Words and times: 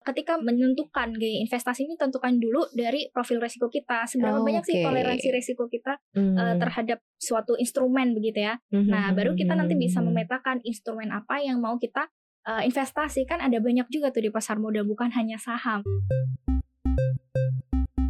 ketika 0.00 0.40
menentukan 0.40 1.12
gaya 1.12 1.44
investasi 1.44 1.84
ini 1.84 1.94
tentukan 1.94 2.40
dulu 2.40 2.64
dari 2.72 3.12
profil 3.12 3.36
resiko 3.36 3.68
kita 3.68 4.08
seberapa 4.08 4.40
Oh, 4.40 4.44
banyak 4.44 4.64
sih 4.64 4.80
toleransi 4.80 5.28
resiko 5.28 5.68
kita 5.68 6.00
Hmm. 6.16 6.34
eh, 6.34 6.56
terhadap 6.56 6.98
suatu 7.16 7.54
instrumen 7.54 8.16
begitu 8.16 8.40
ya 8.40 8.56
nah 8.72 9.12
baru 9.12 9.36
kita 9.36 9.52
nanti 9.52 9.76
bisa 9.76 10.00
Hmm. 10.00 10.08
memetakan 10.12 10.64
instrumen 10.64 11.12
apa 11.12 11.38
yang 11.38 11.60
mau 11.60 11.76
kita 11.76 12.08
eh, 12.40 12.64
investasi 12.64 13.28
kan 13.28 13.44
ada 13.44 13.60
banyak 13.60 13.84
juga 13.92 14.08
tuh 14.08 14.24
di 14.24 14.32
pasar 14.32 14.56
modal 14.56 14.88
bukan 14.88 15.12
hanya 15.12 15.36
saham 15.36 15.84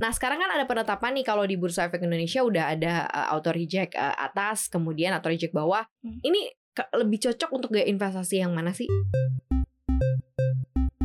Nah 0.01 0.09
sekarang 0.17 0.41
kan 0.41 0.49
ada 0.49 0.65
penetapan 0.65 1.13
nih 1.13 1.29
kalau 1.29 1.45
di 1.45 1.61
Bursa 1.61 1.93
Efek 1.93 2.01
Indonesia 2.01 2.41
udah 2.41 2.73
ada 2.73 3.05
uh, 3.05 3.37
auto 3.37 3.53
reject 3.53 3.93
uh, 3.93 4.17
atas 4.17 4.73
kemudian 4.73 5.13
auto 5.13 5.29
reject 5.29 5.53
bawah. 5.53 5.85
Hmm. 6.01 6.17
Ini 6.25 6.57
lebih 6.97 7.21
cocok 7.21 7.51
untuk 7.53 7.69
gaya 7.77 7.85
investasi 7.85 8.41
yang 8.41 8.57
mana 8.57 8.73
sih? 8.73 8.89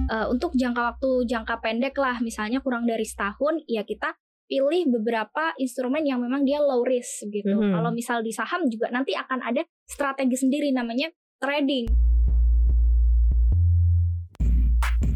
Eh, 0.05 0.27
untuk 0.29 0.53
jangka 0.53 0.93
waktu 0.93 1.25
jangka 1.25 1.57
pendek 1.59 1.97
lah 1.97 2.21
misalnya 2.21 2.61
kurang 2.61 2.85
dari 2.85 3.01
setahun 3.01 3.65
ya 3.65 3.81
kita 3.81 4.13
pilih 4.45 4.93
beberapa 4.93 5.49
instrumen 5.57 6.05
yang 6.05 6.21
memang 6.21 6.45
dia 6.45 6.61
low 6.61 6.85
risk 6.85 7.25
gitu 7.27 7.49
Mhm. 7.49 7.73
kalau 7.73 7.89
misal 7.89 8.21
di 8.21 8.29
saham 8.29 8.69
juga 8.69 8.93
nanti 8.93 9.17
akan 9.17 9.41
ada 9.41 9.65
strategi 9.83 10.37
sendiri 10.37 10.69
namanya 10.69 11.09
trading 11.41 11.89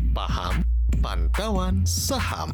Paham 0.09 0.65
Pantauan 0.97 1.85
Saham 1.85 2.49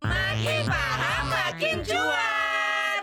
Makin 0.00 0.64
paham 0.66 1.24
makin 1.26 1.76
cuan. 1.82 3.02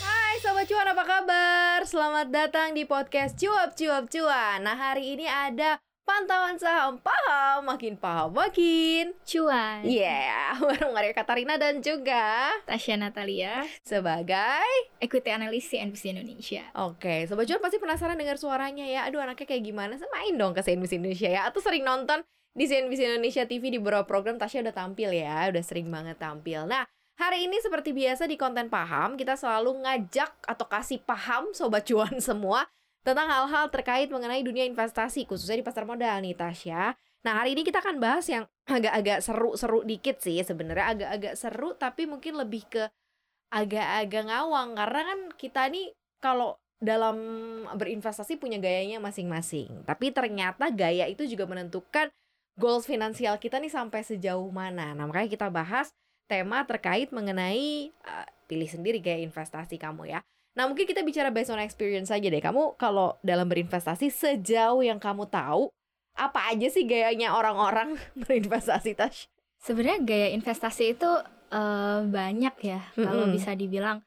Hai 0.00 0.34
Sobat 0.38 0.66
Cuan 0.66 0.86
apa 0.86 1.04
kabar? 1.04 1.78
Selamat 1.82 2.26
datang 2.28 2.74
di 2.74 2.82
podcast 2.82 3.34
Cuap 3.34 3.74
Cuap 3.74 4.06
Cuan 4.06 4.58
Nah 4.60 4.74
hari 4.74 5.14
ini 5.14 5.26
ada 5.26 5.78
pantauan 6.10 6.58
saham 6.58 6.98
paham. 6.98 7.62
Makin 7.70 7.94
paham 7.94 8.34
makin. 8.34 9.14
Cuan. 9.22 9.86
Yeah, 9.86 10.58
bareng 10.66 10.90
Maria 10.90 11.14
Katarina 11.14 11.54
dan 11.54 11.78
juga 11.78 12.50
Tasya 12.66 12.98
Natalia. 12.98 13.62
sebagai 13.86 14.66
equity 14.98 15.30
analyst 15.30 15.70
CNBC 15.70 16.10
Indonesia. 16.10 16.66
Oke, 16.74 17.30
Sobat 17.30 17.46
Cuan 17.46 17.62
pasti 17.62 17.78
penasaran 17.78 18.18
dengar 18.18 18.42
suaranya 18.42 18.82
ya. 18.82 19.06
Aduh 19.06 19.22
anaknya 19.22 19.46
kayak 19.46 19.62
gimana? 19.62 19.94
Semain 19.94 20.34
dong 20.34 20.50
ke 20.50 20.66
CNBC 20.66 20.98
Indonesia 20.98 21.30
ya. 21.30 21.46
Atau 21.46 21.62
sering 21.62 21.86
nonton 21.86 22.26
di 22.50 22.66
CNBC 22.66 23.06
Indonesia 23.06 23.46
TV 23.46 23.70
di 23.70 23.78
beberapa 23.78 24.02
program 24.02 24.34
Tasya 24.34 24.66
udah 24.66 24.74
tampil 24.74 25.14
ya. 25.14 25.46
Udah 25.46 25.62
sering 25.62 25.86
banget 25.86 26.18
tampil. 26.18 26.66
Nah, 26.66 26.90
hari 27.22 27.46
ini 27.46 27.62
seperti 27.62 27.94
biasa 27.94 28.26
di 28.26 28.34
konten 28.34 28.66
paham 28.66 29.14
Kita 29.14 29.38
selalu 29.38 29.86
ngajak 29.86 30.42
atau 30.48 30.66
kasih 30.66 30.98
paham 31.06 31.54
Sobat 31.54 31.86
Cuan 31.86 32.18
semua 32.28 32.66
Tentang 33.00 33.28
hal-hal 33.28 33.72
terkait 33.72 34.12
mengenai 34.12 34.44
dunia 34.44 34.68
investasi 34.68 35.24
Khususnya 35.24 35.60
di 35.60 35.64
pasar 35.64 35.88
modal 35.88 36.20
nih 36.20 36.36
Tasya 36.36 36.92
Nah 37.20 37.32
hari 37.36 37.52
ini 37.52 37.64
kita 37.64 37.84
akan 37.84 38.00
bahas 38.00 38.24
yang 38.28 38.48
agak-agak 38.64 39.20
seru-seru 39.20 39.84
dikit 39.84 40.20
sih 40.24 40.40
sebenarnya 40.40 40.96
agak-agak 40.96 41.34
seru 41.36 41.76
tapi 41.76 42.08
mungkin 42.08 42.40
lebih 42.40 42.64
ke 42.70 42.88
agak-agak 43.50 44.30
ngawang 44.30 44.78
karena 44.78 45.00
kan 45.04 45.20
kita 45.36 45.68
nih 45.68 45.92
kalau 46.22 46.56
dalam 46.80 47.18
berinvestasi 47.76 48.40
punya 48.40 48.56
gayanya 48.56 48.96
masing-masing. 49.04 49.84
Tapi 49.84 50.16
ternyata 50.16 50.72
gaya 50.72 51.04
itu 51.12 51.28
juga 51.28 51.44
menentukan 51.44 52.08
goals 52.56 52.88
finansial 52.88 53.36
kita 53.36 53.60
nih 53.60 53.68
sampai 53.68 54.00
sejauh 54.00 54.48
mana. 54.48 54.96
Nah, 54.96 55.04
makanya 55.04 55.28
kita 55.28 55.52
bahas 55.52 55.92
tema 56.24 56.64
terkait 56.64 57.12
mengenai 57.12 57.92
uh, 58.00 58.26
pilih 58.48 58.66
sendiri 58.66 58.96
gaya 58.98 59.20
investasi 59.20 59.76
kamu 59.76 60.08
ya. 60.08 60.20
Nah, 60.50 60.66
mungkin 60.66 60.84
kita 60.84 61.00
bicara 61.00 61.30
based 61.30 61.48
on 61.48 61.58
experience 61.58 62.10
aja 62.10 62.26
deh. 62.26 62.42
Kamu 62.42 62.74
kalau 62.74 63.16
dalam 63.22 63.46
berinvestasi 63.46 64.10
sejauh 64.10 64.82
yang 64.82 64.98
kamu 64.98 65.30
tahu, 65.30 65.70
apa 66.14 66.50
aja 66.50 66.66
sih 66.66 66.84
gayanya 66.84 67.32
orang-orang 67.32 67.94
berinvestasi, 68.26 68.94
Tash? 68.94 69.30
sebenarnya 69.60 70.00
gaya 70.00 70.28
investasi 70.32 70.96
itu 70.96 71.10
eh, 71.52 72.00
banyak 72.02 72.54
ya 72.64 72.80
kalau 72.96 73.28
Mm-mm. 73.28 73.36
bisa 73.36 73.52
dibilang 73.54 74.00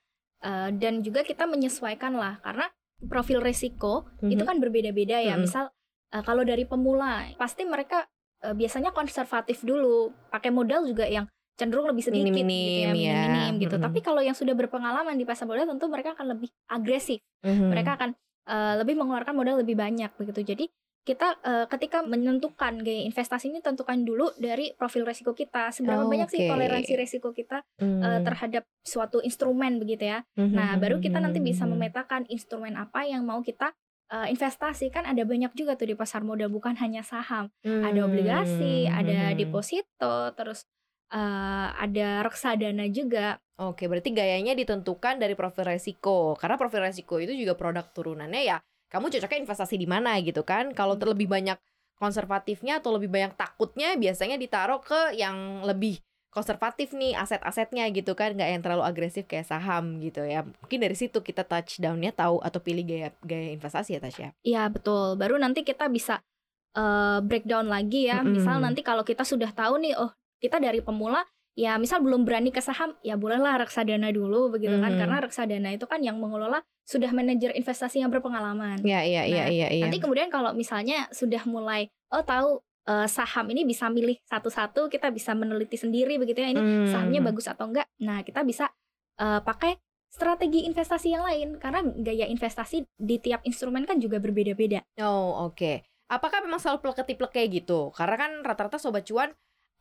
Eh, 0.44 0.75
dan 0.75 0.99
juga 0.99 1.23
kita 1.23 1.48
menyesuaikan 1.48 2.20
lah 2.20 2.36
karena 2.43 2.67
profil 3.08 3.39
resiko 3.39 4.03
itu 4.20 4.43
Mhm. 4.43 4.49
kan 4.52 4.58
berbeda-beda 4.59 5.23
ya 5.23 5.39
Mm-mm. 5.39 5.48
misal 5.48 5.71
eh, 6.11 6.20
kalau 6.20 6.43
dari 6.43 6.67
pemula 6.67 7.32
pasti 7.39 7.64
mereka 7.64 8.03
eh, 8.43 8.52
biasanya 8.52 8.92
konservatif 8.92 9.64
dulu 9.64 10.11
pakai 10.27 10.52
modal 10.52 10.83
juga 10.83 11.08
yang 11.08 11.23
cenderung 11.53 11.86
lebih 11.86 12.02
sedikit 12.02 12.25
gitu 12.25 12.43
Minim-minim, 12.43 12.81
ya, 12.81 12.89
ya. 12.89 12.93
minim-minim 12.93 13.53
gitu 13.61 13.75
Mm-mm. 13.77 13.86
tapi 13.86 13.99
kalau 14.02 14.19
yang 14.19 14.33
sudah 14.33 14.53
berpengalaman 14.53 15.14
di 15.14 15.23
pasar 15.23 15.45
modal 15.45 15.69
tentu 15.69 15.86
mereka 15.87 16.14
akan 16.14 16.33
lebih 16.33 16.49
agresif 16.67 17.21
Mhm. 17.43 17.69
mereka 17.69 17.95
akan 17.95 18.09
eh, 18.43 18.73
lebih 18.75 18.95
mengeluarkan 18.97 19.33
modal 19.33 19.55
lebih 19.59 19.75
banyak 19.75 20.11
begitu 20.15 20.41
jadi 20.43 20.65
kita 21.03 21.27
eh, 21.43 21.65
ketika 21.67 21.99
menentukan 22.02 22.80
gaya 22.80 23.03
investasi 23.03 23.52
ini 23.52 23.59
tentukan 23.59 24.02
dulu 24.02 24.31
dari 24.36 24.71
profil 24.71 25.03
resiko 25.03 25.31
kita 25.31 25.69
seberapa 25.69 26.03
banyak 26.03 26.27
Oke. 26.27 26.33
sih 26.33 26.47
toleransi 26.47 26.93
resiko 26.95 27.31
kita 27.31 27.59
eh, 27.77 27.83
Hmm. 27.83 28.23
terhadap 28.23 28.64
suatu 28.81 29.20
instrumen 29.20 29.77
begitu 29.77 30.08
ya 30.09 30.23
Mhm, 30.33 30.52
Nah, 30.52 30.75
baru 30.75 30.97
kita 30.97 31.20
nanti 31.20 31.39
bisa 31.39 31.64
mhm. 31.64 31.75
memetakan 31.75 32.21
instrumen 32.27 32.75
apa 32.75 33.03
yang 33.03 33.23
mau 33.23 33.39
kita 33.39 33.71
uh, 34.11 34.27
investasi. 34.27 34.87
Kan 34.87 35.03
ada 35.03 35.25
banyak 35.25 35.52
juga 35.53 35.73
tuh 35.73 35.89
di 35.89 35.95
pasar 35.95 36.21
modal, 36.21 36.45
bukan 36.47 36.77
hanya 36.77 37.02
saham. 37.02 37.49
Ada 37.64 37.99
obligasi, 38.03 38.85
ada 38.85 39.31
Hmm. 39.31 39.35
deposito, 39.35 40.15
terus 40.35 40.70
uh, 41.14 41.68
ada 41.78 42.26
reksadana 42.26 42.90
juga. 42.90 43.38
Oke, 43.62 43.86
berarti 43.86 44.10
gayanya 44.12 44.58
ditentukan 44.58 45.22
dari 45.22 45.38
profil 45.38 45.70
resiko. 45.70 46.34
Karena 46.36 46.58
profil 46.58 46.90
resiko 46.90 47.22
itu 47.22 47.38
juga 47.38 47.54
produk 47.54 47.86
turunannya 47.94 48.42
ya. 48.42 48.58
Kamu 48.90 49.14
cocoknya 49.14 49.46
investasi 49.46 49.78
di 49.78 49.86
mana 49.86 50.18
gitu 50.26 50.42
kan? 50.42 50.74
Kalau 50.74 50.98
terlebih 50.98 51.30
banyak 51.30 51.58
konservatifnya 52.02 52.82
atau 52.82 52.98
lebih 52.98 53.14
banyak 53.14 53.38
takutnya, 53.38 53.94
biasanya 53.96 54.42
ditaruh 54.42 54.82
ke 54.82 55.16
yang 55.16 55.62
lebih 55.64 56.02
konservatif 56.34 56.98
nih 56.98 57.14
aset-asetnya 57.14 57.86
gitu 57.94 58.18
kan, 58.18 58.34
nggak 58.34 58.50
yang 58.50 58.62
terlalu 58.66 58.84
agresif 58.90 59.30
kayak 59.30 59.45
saham 59.45 60.02
gitu 60.02 60.26
ya. 60.26 60.42
Mungkin 60.42 60.82
dari 60.82 60.98
situ 60.98 61.22
kita 61.22 61.45
touchdownnya 61.45 62.10
tahu 62.10 62.42
atau 62.42 62.58
pilih 62.58 62.82
gaya 62.82 63.14
gaya 63.22 63.54
investasi 63.54 63.98
ya 63.98 64.02
Tasya. 64.02 64.30
Iya, 64.42 64.64
betul. 64.74 65.14
Baru 65.22 65.38
nanti 65.38 65.62
kita 65.62 65.86
bisa 65.94 66.26
uh, 66.74 67.22
breakdown 67.22 67.70
lagi 67.70 68.10
ya. 68.10 68.26
Mm-mm. 68.26 68.42
Misal 68.42 68.58
nanti 68.66 68.82
kalau 68.82 69.06
kita 69.06 69.22
sudah 69.22 69.54
tahu 69.54 69.78
nih, 69.78 69.94
oh 69.94 70.10
kita 70.43 70.59
dari 70.59 70.83
pemula 70.83 71.23
ya 71.55 71.80
misal 71.80 72.04
belum 72.04 72.27
berani 72.27 72.52
ke 72.52 72.59
saham 72.59 72.98
ya 72.99 73.15
bolehlah 73.15 73.61
reksadana 73.61 74.11
dulu 74.11 74.52
begitu 74.52 74.76
kan 74.76 74.92
Mhm. 74.92 74.99
karena 74.99 75.17
reksadana 75.21 75.70
itu 75.71 75.86
kan 75.86 76.04
yang 76.04 76.20
mengelola 76.20 76.59
sudah 76.83 77.08
manajer 77.09 77.55
investasi 77.55 78.04
yang 78.04 78.11
berpengalaman 78.11 78.83
Iya, 78.83 78.99
iya, 79.08 79.23
iya, 79.23 79.43
Nah, 79.45 79.53
iya, 79.53 79.67
iya. 79.71 79.83
Nanti 79.87 80.03
kemudian 80.03 80.27
kalau 80.27 80.52
misalnya 80.52 81.08
sudah 81.15 81.48
mulai 81.48 81.87
oh 82.11 82.20
tahu 82.21 82.59
eh, 82.83 83.08
saham 83.08 83.48
ini 83.48 83.64
bisa 83.64 83.87
milih 83.87 84.20
satu-satu, 84.27 84.92
kita 84.92 85.08
bisa 85.08 85.32
meneliti 85.32 85.80
sendiri 85.80 86.20
begitu 86.20 86.43
ya 86.43 86.52
ini 86.52 86.59
Hmm. 86.59 86.83
sahamnya 86.83 87.23
bagus 87.23 87.48
atau 87.48 87.71
enggak. 87.71 87.87
Nah, 88.03 88.27
kita 88.27 88.43
bisa 88.43 88.67
eh, 89.15 89.39
pakai 89.39 89.80
strategi 90.09 90.67
investasi 90.67 91.08
yang 91.09 91.23
lain 91.23 91.55
karena 91.58 91.80
gaya 91.95 92.27
investasi 92.27 92.83
di 92.93 93.17
tiap 93.17 93.39
instrumen 93.45 93.87
kan 93.87 93.98
juga 93.98 94.20
berbeda-beda. 94.20 94.83
Oh, 94.99 95.48
oke. 95.48 95.80
Apakah 96.05 96.43
memang 96.43 96.59
selalu 96.59 96.83
plek-ketiplek 96.83 97.32
kayak 97.32 97.49
gitu? 97.55 97.93
Karena 97.95 98.20
kan 98.20 98.32
rata-rata 98.42 98.76
sobat 98.76 99.08
cuan 99.08 99.32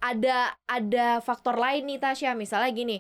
ada 0.03 0.53
ada 0.67 1.23
faktor 1.23 1.57
lain 1.57 1.87
nih 1.87 1.99
Tasya. 2.03 2.35
Misalnya 2.35 2.71
gini, 2.75 2.97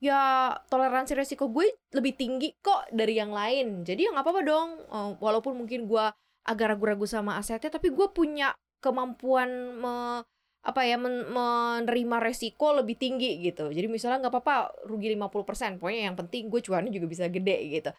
ya 0.00 0.52
toleransi 0.72 1.12
resiko 1.16 1.52
gue 1.52 1.76
lebih 1.92 2.16
tinggi 2.16 2.56
kok 2.64 2.88
dari 2.92 3.20
yang 3.20 3.32
lain. 3.32 3.84
Jadi 3.84 4.08
ya 4.08 4.10
nggak 4.16 4.24
apa-apa 4.24 4.42
dong. 4.42 4.68
Eh, 4.88 5.10
walaupun 5.20 5.52
mungkin 5.60 5.84
gue 5.84 6.04
agak 6.46 6.66
ragu-ragu 6.76 7.04
sama 7.04 7.36
asetnya, 7.36 7.68
tapi 7.68 7.90
gue 7.92 8.06
punya 8.10 8.54
kemampuan 8.80 9.50
me- 9.82 10.24
apa 10.66 10.82
ya 10.82 10.98
men- 10.98 11.30
menerima 11.30 12.16
resiko 12.18 12.74
lebih 12.74 12.98
tinggi 12.98 13.38
gitu. 13.44 13.70
Jadi 13.70 13.86
misalnya 13.86 14.26
nggak 14.26 14.34
apa-apa 14.34 14.56
rugi 14.90 15.14
50%, 15.14 15.78
pokoknya 15.78 16.10
yang 16.10 16.16
penting 16.18 16.50
gue 16.50 16.60
cuannya 16.62 16.90
juga 16.90 17.06
bisa 17.06 17.26
gede 17.30 17.56
gitu. 17.70 17.90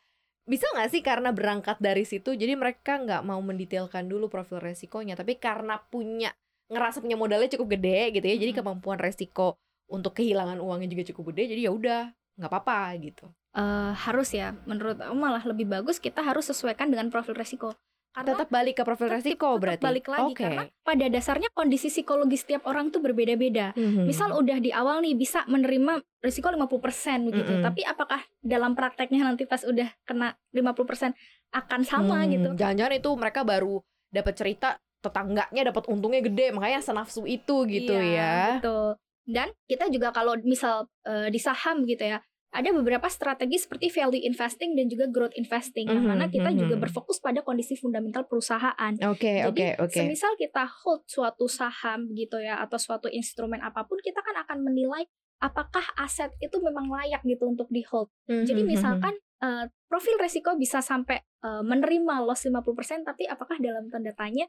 Bisa 0.47 0.65
nggak 0.75 0.89
sih 0.91 1.01
karena 1.03 1.29
berangkat 1.35 1.77
dari 1.83 2.03
situ 2.07 2.31
jadi 2.35 2.55
mereka 2.55 2.99
nggak 3.03 3.21
mau 3.27 3.39
mendetailkan 3.43 4.07
dulu 4.07 4.31
profil 4.31 4.59
resikonya, 4.63 5.15
tapi 5.19 5.35
karena 5.39 5.79
punya 5.91 6.31
ngerasa 6.67 6.99
punya 6.99 7.15
modalnya 7.15 7.47
cukup 7.49 7.73
gede 7.73 8.11
gitu 8.13 8.25
ya, 8.25 8.35
jadi 8.37 8.51
kemampuan 8.53 8.97
resiko 8.97 9.55
untuk 9.87 10.13
kehilangan 10.13 10.59
uangnya 10.59 10.89
juga 10.89 11.03
cukup 11.07 11.31
gede, 11.31 11.55
jadi 11.55 11.61
ya 11.65 11.71
udah 11.71 12.01
nggak 12.35 12.49
apa-apa 12.49 12.79
gitu. 12.99 13.25
Eh, 13.51 13.91
harus 13.97 14.29
ya, 14.29 14.53
menurut 14.63 14.99
aku 14.99 15.15
malah 15.15 15.41
lebih 15.41 15.65
bagus 15.65 15.97
kita 15.97 16.19
harus 16.19 16.45
sesuaikan 16.45 16.87
dengan 16.87 17.07
profil 17.07 17.33
resiko. 17.33 17.73
Karena 18.07 18.33
Tetap 18.33 18.49
balik 18.49 18.75
ke 18.75 18.83
profil 18.83 19.07
tetap- 19.07 19.17
resiko 19.21 19.47
tetap 19.47 19.61
berarti. 19.61 19.83
balik 19.85 20.05
lagi 20.07 20.33
Oke. 20.33 20.41
karena 20.41 20.63
pada 20.81 21.05
dasarnya 21.07 21.49
kondisi 21.51 21.85
psikologis 21.87 22.41
setiap 22.41 22.65
orang 22.65 22.89
tuh 22.89 22.97
berbeda-beda. 22.97 23.73
Mhm. 23.73 24.03
Misal 24.03 24.33
udah 24.33 24.57
di 24.57 24.73
awal 24.73 25.01
nih 25.01 25.13
bisa 25.13 25.45
menerima 25.45 26.01
risiko 26.19 26.49
50% 26.49 27.23
begitu. 27.23 27.51
Mm-mm. 27.51 27.63
Tapi 27.63 27.81
apakah 27.83 28.17
dalam 28.39 28.73
prakteknya 28.73 29.21
nanti 29.21 29.45
pas 29.45 29.61
udah 29.61 29.85
kena 30.01 30.33
50% 30.49 31.13
akan 31.53 31.81
sama 31.81 32.25
Hmm, 32.25 32.29
gitu? 32.31 32.49
Jangan-jangan 32.55 32.93
itu 32.95 33.09
mereka 33.13 33.41
baru 33.41 33.79
dapat 34.09 34.33
cerita 34.33 34.81
tetangganya 35.07 35.71
dapat 35.71 35.83
untungnya 35.87 36.21
gede, 36.21 36.51
makanya 36.51 36.83
senafsu 36.83 37.23
itu 37.23 37.63
gitu 37.65 37.95
Iya, 37.95 38.11
ya. 38.15 38.33
Betul. 38.59 38.87
Dan 39.27 39.47
kita 39.67 39.85
juga 39.91 40.11
kalau 40.11 40.35
misal 40.43 40.87
eh, 41.03 41.27
di 41.27 41.39
saham 41.39 41.83
gitu 41.83 42.03
ya, 42.03 42.19
ada 42.47 42.69
beberapa 42.71 43.05
strategi 43.11 43.59
seperti 43.59 43.91
value 43.91 44.23
investing 44.23 44.71
dan 44.73 44.87
juga 44.87 45.05
growth 45.11 45.35
investing 45.35 45.91
yang 45.91 45.99
Mhm, 45.99 46.09
mana 46.15 46.25
kita 46.31 46.55
juga 46.55 46.79
mhm. 46.79 46.83
berfokus 46.87 47.19
pada 47.19 47.43
kondisi 47.43 47.75
fundamental 47.75 48.23
perusahaan. 48.23 48.93
Oke, 49.03 49.43
Jadi 49.43 49.61
oke, 49.67 49.83
oke. 49.83 49.93
semisal 49.93 50.31
kita 50.39 50.63
hold 50.63 51.03
suatu 51.11 51.45
saham 51.51 52.07
gitu 52.15 52.39
ya 52.39 52.63
atau 52.63 52.79
suatu 52.79 53.11
instrumen 53.11 53.59
apa 53.59 53.83
pun 53.83 53.99
kita 53.99 54.23
kan 54.23 54.47
akan 54.47 54.63
menilai 54.63 55.03
apakah 55.37 55.85
aset 56.01 56.33
itu 56.41 56.57
memang 56.63 56.87
layak 56.89 57.21
gitu 57.27 57.45
untuk 57.45 57.67
di 57.69 57.83
hold. 57.85 58.09
Jadi 58.25 58.63
Mhm, 58.63 58.71
misalkan 58.73 59.13
eh, 59.37 59.65
profil 59.85 60.15
resiko 60.17 60.55
bisa 60.57 60.79
sampai 60.81 61.19
eh, 61.21 61.61
menerima 61.61 62.25
loss 62.25 62.47
50% 62.47 63.05
tapi 63.05 63.27
apakah 63.29 63.59
dalam 63.61 63.91
tanda 63.91 64.15
tanya 64.17 64.47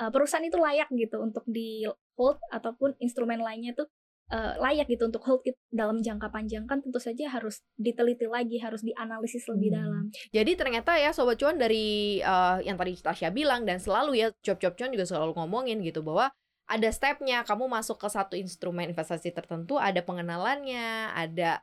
eh, 0.00 0.10
perusahaan 0.10 0.44
itu 0.44 0.58
layak 0.58 0.88
gitu 0.94 1.16
untuk 1.20 1.44
di 1.46 1.84
hold 2.18 2.38
ataupun 2.50 2.94
instrumen 2.98 3.42
lainnya 3.42 3.74
tuh 3.74 3.86
eh, 4.32 4.56
layak 4.56 4.88
gitu 4.88 5.04
untuk 5.04 5.20
hold 5.28 5.44
it 5.44 5.52
dalam 5.68 6.00
jangka 6.00 6.32
panjang 6.32 6.64
kan 6.64 6.80
tentu 6.80 6.96
saja 6.96 7.28
harus 7.28 7.60
diteliti 7.76 8.24
lagi, 8.24 8.56
harus 8.56 8.80
dianalisis 8.80 9.44
lebih 9.52 9.70
Hmm. 9.70 9.78
dalam. 9.78 10.04
Jadi 10.32 10.52
ternyata 10.56 10.96
ya 10.96 11.12
sobat 11.12 11.36
cuan 11.36 11.60
dari 11.60 12.18
eh, 12.24 12.58
yang 12.64 12.80
tadi 12.80 12.96
Tasya 12.96 13.28
bilang 13.30 13.68
dan 13.68 13.76
selalu 13.78 14.24
ya 14.24 14.28
Cop-Cop 14.40 14.74
Cuan 14.80 14.90
juga 14.96 15.04
selalu 15.04 15.36
ngomongin 15.36 15.84
gitu 15.84 16.00
bahwa 16.00 16.32
ada 16.64 16.88
stepnya 16.88 17.44
kamu 17.44 17.68
masuk 17.68 18.00
ke 18.00 18.08
satu 18.08 18.40
instrumen 18.40 18.88
investasi 18.88 19.28
tertentu 19.36 19.76
ada 19.76 20.00
pengenalannya 20.00 21.12
ada 21.12 21.60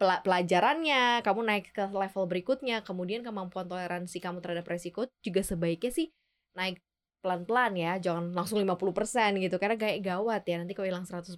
pela- 0.00 0.20
pelajarannya 0.24 1.20
kamu 1.24 1.40
naik 1.44 1.72
ke 1.72 1.84
level 1.92 2.24
berikutnya 2.28 2.84
kemudian 2.84 3.20
kemampuan 3.24 3.68
toleransi 3.68 4.20
kamu 4.20 4.40
terhadap 4.44 4.64
resiko 4.68 5.08
juga 5.24 5.40
sebaiknya 5.44 5.92
sih 5.92 6.08
naik 6.56 6.80
pelan-pelan 7.20 7.74
ya 7.74 7.98
jangan 7.98 8.30
langsung 8.32 8.62
50% 8.62 9.38
gitu 9.42 9.56
karena 9.58 9.76
kayak 9.76 10.00
gawat 10.02 10.42
ya 10.46 10.62
nanti 10.62 10.72
kalau 10.72 10.88
hilang 10.88 11.06
100% 11.06 11.34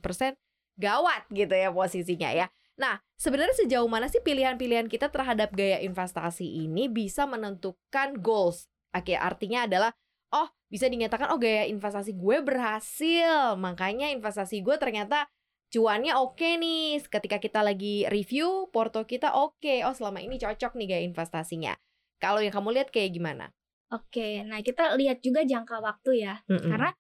gawat 0.81 1.23
gitu 1.33 1.53
ya 1.53 1.69
posisinya 1.73 2.31
ya 2.33 2.47
Nah, 2.81 2.97
sebenarnya 3.21 3.53
sejauh 3.61 3.85
mana 3.93 4.09
sih 4.09 4.25
pilihan-pilihan 4.25 4.89
kita 4.89 5.13
terhadap 5.13 5.53
gaya 5.53 5.85
investasi 5.85 6.65
ini 6.65 6.89
bisa 6.89 7.29
menentukan 7.29 8.17
goals? 8.25 8.73
Oke, 8.97 9.21
artinya 9.21 9.69
adalah 9.69 9.93
oh, 10.33 10.49
bisa 10.73 10.89
dinyatakan 10.89 11.29
oh 11.29 11.37
gaya 11.37 11.69
investasi 11.69 12.17
gue 12.17 12.41
berhasil. 12.41 13.61
Makanya 13.61 14.09
investasi 14.17 14.65
gue 14.65 14.81
ternyata 14.81 15.29
cuannya 15.69 16.17
oke 16.25 16.57
nih. 16.57 17.05
Ketika 17.05 17.37
kita 17.37 17.61
lagi 17.61 18.09
review 18.09 18.73
porto 18.73 19.05
kita 19.05 19.37
oke. 19.37 19.85
Oh, 19.85 19.93
selama 19.93 20.25
ini 20.25 20.41
cocok 20.41 20.73
nih 20.81 20.87
gaya 20.89 21.03
investasinya. 21.05 21.77
Kalau 22.17 22.41
yang 22.41 22.57
kamu 22.57 22.81
lihat 22.81 22.89
kayak 22.89 23.13
gimana? 23.13 23.53
Oke, 23.91 24.47
nah 24.47 24.63
kita 24.63 24.95
lihat 24.95 25.19
juga 25.19 25.43
jangka 25.43 25.83
waktu 25.83 26.23
ya. 26.23 26.35
Mm-mm. 26.47 26.71
Karena 26.71 26.91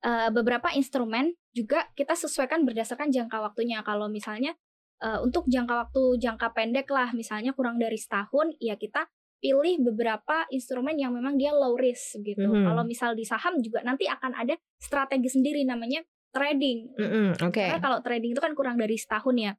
eh, 0.00 0.28
beberapa 0.32 0.72
instrumen 0.72 1.36
juga 1.52 1.84
kita 1.92 2.16
sesuaikan 2.16 2.64
berdasarkan 2.64 3.12
jangka 3.12 3.36
waktunya. 3.44 3.84
Kalau 3.84 4.08
misalnya 4.08 4.56
eh, 5.04 5.18
untuk 5.20 5.44
jangka 5.44 5.74
waktu 5.88 6.02
jangka 6.16 6.56
pendek 6.56 6.88
lah, 6.88 7.12
misalnya 7.12 7.52
kurang 7.52 7.76
dari 7.76 8.00
setahun, 8.00 8.56
ya 8.64 8.80
kita 8.80 9.04
pilih 9.38 9.86
beberapa 9.92 10.48
instrumen 10.50 10.98
yang 10.98 11.14
memang 11.14 11.38
dia 11.38 11.54
low 11.54 11.78
risk 11.78 12.18
gitu. 12.26 12.48
Mhm. 12.48 12.64
Kalau 12.66 12.82
misal 12.82 13.14
di 13.14 13.22
saham 13.22 13.60
juga 13.62 13.84
nanti 13.86 14.08
akan 14.08 14.34
ada 14.34 14.58
strategi 14.80 15.30
sendiri 15.30 15.62
namanya 15.62 16.02
trading. 16.34 16.96
Mm-mm, 16.98 17.28
Oke. 17.44 17.62
Karena 17.62 17.80
kalau 17.80 17.98
trading 18.02 18.34
itu 18.34 18.42
kan 18.42 18.52
kurang 18.56 18.76
dari 18.80 18.96
setahun 18.98 19.36
ya. 19.36 19.52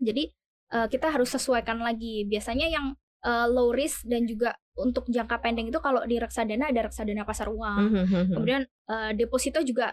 Jadi 0.00 0.24
eh, 0.72 0.86
kita 0.88 1.10
harus 1.10 1.28
sesuaikan 1.28 1.82
lagi. 1.82 2.24
Biasanya 2.24 2.70
yang 2.70 2.96
eh, 3.20 3.46
low 3.48 3.70
risk 3.70 4.04
dan 4.04 4.24
juga 4.24 4.52
untuk 4.76 5.04
jangka 5.06 5.38
pendek 5.38 5.68
itu 5.68 5.80
kalau 5.80 6.00
di 6.04 6.16
reksadana 6.16 6.68
ada 6.68 6.88
reksadana 6.88 7.22
pasar 7.22 7.48
uang. 7.48 7.80
Mhm, 7.92 8.32
Kemudian 8.32 8.62
eh, 8.64 9.10
deposito 9.14 9.60
juga 9.60 9.92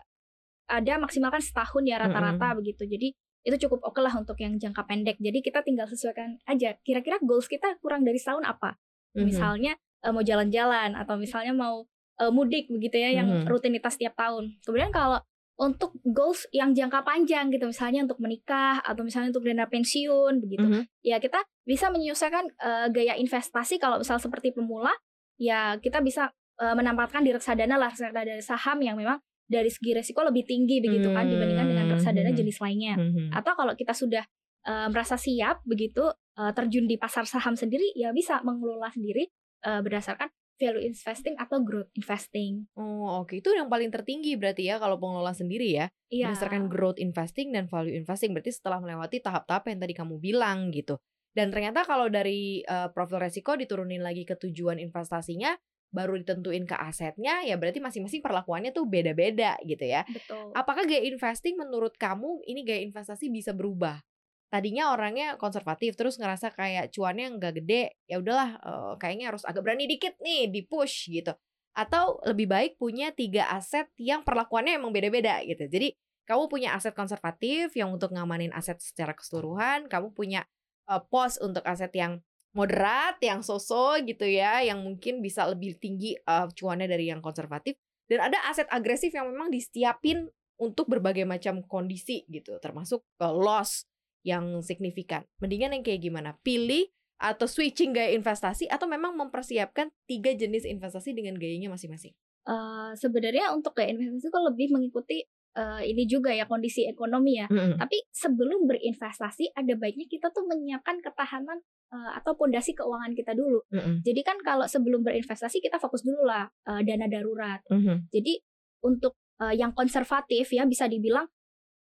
ada 0.68 0.94
maksimalkan 1.00 1.40
setahun 1.40 1.84
ya 1.84 1.96
rata-rata 1.98 2.48
begitu. 2.56 2.84
Jadi 2.84 3.08
itu 3.44 3.56
cukup 3.64 3.80
oke 3.88 4.00
lah 4.00 4.12
untuk 4.14 4.36
yang 4.38 4.60
jangka 4.60 4.84
pendek. 4.84 5.16
Jadi 5.18 5.40
kita 5.40 5.64
tinggal 5.64 5.88
sesuaikan 5.88 6.36
aja. 6.44 6.76
Kira-kira 6.84 7.16
goals 7.24 7.48
kita 7.48 7.80
kurang 7.80 8.04
dari 8.04 8.20
setahun 8.20 8.44
apa? 8.44 8.76
mhm. 9.16 9.24
Misalnya 9.24 9.74
eh, 10.04 10.12
mau 10.12 10.22
jalan-jalan 10.22 10.94
atau 10.96 11.16
misalnya 11.16 11.56
mau 11.56 11.88
eh, 12.18 12.32
mudik 12.32 12.68
begitu 12.68 12.98
ya 12.98 13.12
yang 13.14 13.28
Mhm. 13.30 13.48
rutinitas 13.48 13.96
tiap 13.96 14.16
tahun. 14.16 14.60
Kemudian 14.66 14.92
kalau 14.92 15.22
untuk 15.58 15.98
goals 16.06 16.46
yang 16.54 16.72
jangka 16.72 17.02
panjang 17.02 17.50
gitu 17.50 17.66
misalnya 17.66 18.06
untuk 18.06 18.22
menikah 18.22 18.78
atau 18.82 19.02
misalnya 19.02 19.34
untuk 19.34 19.42
dana 19.42 19.66
pensiun 19.66 20.38
begitu 20.38 20.62
Mhm. 20.64 20.82
ya 21.02 21.18
kita 21.18 21.42
bisa 21.66 21.90
menyesuaikan 21.90 22.46
eh, 22.48 22.88
gaya 22.94 23.18
investasi 23.18 23.82
kalau 23.82 23.98
misal 23.98 24.22
seperti 24.22 24.54
pemula 24.54 24.94
ya 25.36 25.76
kita 25.78 26.00
bisa 26.00 26.30
eh, 26.58 26.74
menempatkan 26.74 27.22
di 27.22 27.34
reksadana 27.34 27.78
lah 27.78 27.90
reksadana 27.90 28.38
saham 28.40 28.82
yang 28.82 28.98
memang 28.98 29.18
dari 29.48 29.70
segi 29.70 29.94
resiko 29.94 30.22
lebih 30.22 30.44
tinggi 30.44 30.78
begitu 30.78 31.10
kan 31.10 31.26
dibandingkan 31.26 31.68
dengan 31.68 31.86
reksadana 31.90 32.30
Hmm. 32.30 32.38
jenis 32.38 32.58
lainnya 32.60 32.94
Mhm. 32.96 33.34
atau 33.34 33.54
kalau 33.54 33.74
kita 33.74 33.94
sudah 33.94 34.24
eh, 34.62 34.88
merasa 34.92 35.16
siap 35.18 35.64
begitu 35.66 36.06
eh, 36.38 36.52
terjun 36.54 36.86
di 36.86 37.02
pasar 37.02 37.26
saham 37.26 37.58
sendiri 37.58 37.98
ya 37.98 38.14
bisa 38.14 38.46
mengelola 38.46 38.94
sendiri 38.94 39.26
eh, 39.66 39.82
berdasarkan 39.82 40.30
value 40.58 40.84
investing 40.84 41.38
atau 41.38 41.62
growth 41.62 41.90
investing 41.96 42.66
Oh, 42.78 43.24
oke. 43.24 43.40
Itu 43.40 43.54
yang 43.54 43.70
paling 43.70 43.94
tertinggi 43.94 44.36
berarti 44.36 44.70
ya 44.70 44.82
kalau 44.82 44.98
pengelola 44.98 45.34
sendiri 45.34 45.70
ya. 45.74 45.88
Iya. 46.08 46.32
berdasarkan 46.32 46.72
growth 46.72 47.00
investing 47.04 47.52
dan 47.52 47.68
value 47.68 47.92
investing 47.92 48.32
berarti 48.32 48.56
setelah 48.56 48.80
melewati 48.80 49.20
tahap-tahap 49.20 49.68
yang 49.68 49.80
tadi 49.84 49.94
kamu 49.96 50.16
bilang 50.24 50.72
gitu 50.72 50.96
dan 51.36 51.52
ternyata 51.52 51.84
kalau 51.84 52.08
dari 52.08 52.64
uh, 52.64 52.88
profil 52.96 53.20
resiko 53.20 53.60
diturunin 53.60 54.00
lagi 54.00 54.24
ke 54.24 54.40
tujuan 54.40 54.80
investasinya 54.80 55.52
baru 55.92 56.16
ditentuin 56.20 56.64
ke 56.64 56.76
asetnya 56.80 57.44
ya 57.44 57.60
berarti 57.60 57.84
masing-masing 57.84 58.24
perlakuannya 58.24 58.72
tuh 58.72 58.88
beda-beda 58.88 59.60
gitu 59.68 59.84
ya 59.84 60.08
betul 60.08 60.56
apakah 60.56 60.88
gaya 60.88 61.04
investing 61.04 61.60
menurut 61.60 61.96
kamu 62.00 62.40
ini 62.48 62.64
gaya 62.64 62.82
investasi 62.88 63.28
bisa 63.28 63.52
berubah 63.52 64.00
tadinya 64.48 64.96
orangnya 64.96 65.36
konservatif 65.36 66.00
terus 66.00 66.16
ngerasa 66.16 66.56
kayak 66.56 66.96
cuannya 66.96 67.36
nggak 67.36 67.54
gede 67.64 68.00
ya 68.08 68.18
udahlah 68.24 68.50
eh, 68.60 68.94
kayaknya 69.02 69.26
harus 69.36 69.44
agak 69.44 69.62
berani 69.64 69.86
dikit 69.88 70.16
nih 70.24 70.50
di 70.52 70.62
push 70.64 71.12
gitu. 71.12 71.36
Atau 71.78 72.18
lebih 72.26 72.50
baik 72.50 72.72
punya 72.82 73.14
tiga 73.14 73.54
aset 73.54 73.92
yang 74.02 74.26
perlakuannya 74.26 74.82
emang 74.82 74.90
beda-beda 74.90 75.44
gitu. 75.46 75.70
Jadi 75.70 75.94
kamu 76.28 76.52
punya 76.52 76.76
aset 76.76 76.92
konservatif 76.92 77.72
yang 77.78 77.94
untuk 77.94 78.12
ngamanin 78.12 78.52
aset 78.52 78.82
secara 78.84 79.16
keseluruhan 79.16 79.88
kamu 79.88 80.12
punya 80.16 80.42
eh, 80.90 81.02
pos 81.12 81.40
untuk 81.40 81.64
aset 81.68 81.92
yang 81.96 82.20
moderat 82.56 83.22
yang 83.22 83.46
soso 83.46 83.94
gitu 84.02 84.26
ya 84.26 84.66
yang 84.66 84.82
mungkin 84.82 85.22
bisa 85.22 85.46
lebih 85.46 85.78
tinggi 85.78 86.18
eh, 86.18 86.48
cuannya 86.52 86.88
dari 86.90 87.12
yang 87.12 87.22
konservatif 87.22 87.78
dan 88.08 88.32
ada 88.32 88.40
aset 88.48 88.68
agresif 88.72 89.12
yang 89.12 89.28
memang 89.28 89.52
disiapin 89.52 90.32
untuk 90.58 90.90
berbagai 90.90 91.28
macam 91.28 91.62
kondisi 91.64 92.26
gitu. 92.32 92.58
Termasuk 92.58 93.04
eh, 93.22 93.34
loss 93.36 93.86
yang 94.28 94.60
signifikan. 94.60 95.24
Mendingan 95.40 95.80
yang 95.80 95.84
kayak 95.88 96.04
gimana? 96.04 96.36
Pilih 96.44 96.92
atau 97.18 97.48
switching 97.48 97.96
gaya 97.96 98.12
investasi 98.14 98.68
atau 98.68 98.86
memang 98.86 99.16
mempersiapkan 99.16 99.88
tiga 100.06 100.36
jenis 100.36 100.68
investasi 100.68 101.16
dengan 101.16 101.40
gayanya 101.40 101.72
masing-masing? 101.72 102.12
Eh, 102.48 102.92
sebenarnya 103.00 103.56
untuk 103.56 103.72
gaya 103.72 103.96
investasi 103.96 104.28
itu 104.28 104.42
lebih 104.44 104.68
mengikuti 104.76 105.24
eh, 105.58 105.82
ini 105.88 106.04
juga 106.06 106.36
ya 106.36 106.44
kondisi 106.44 106.84
ekonomi 106.86 107.40
ya. 107.40 107.48
Tapi 107.50 107.98
sebelum 108.12 108.68
berinvestasi 108.68 109.56
ada 109.56 109.74
baiknya 109.80 110.06
kita 110.12 110.30
tuh 110.36 110.44
menyiapkan 110.46 111.00
ketahanan 111.00 111.64
eh, 111.96 112.12
atau 112.20 112.36
pondasi 112.36 112.76
keuangan 112.76 113.16
kita 113.16 113.32
dulu. 113.32 113.64
Jadi 114.04 114.22
kan 114.28 114.38
kalau 114.44 114.68
sebelum 114.68 115.08
berinvestasi 115.08 115.64
kita 115.64 115.80
fokus 115.80 116.04
dulu 116.04 116.28
lah 116.28 116.46
eh, 116.68 116.84
dana 116.84 117.08
darurat. 117.08 117.64
Jadi 118.12 118.44
untuk 118.84 119.18
eh, 119.42 119.56
yang 119.58 119.74
konservatif 119.74 120.54
ya 120.54 120.68
bisa 120.68 120.86
dibilang 120.86 121.26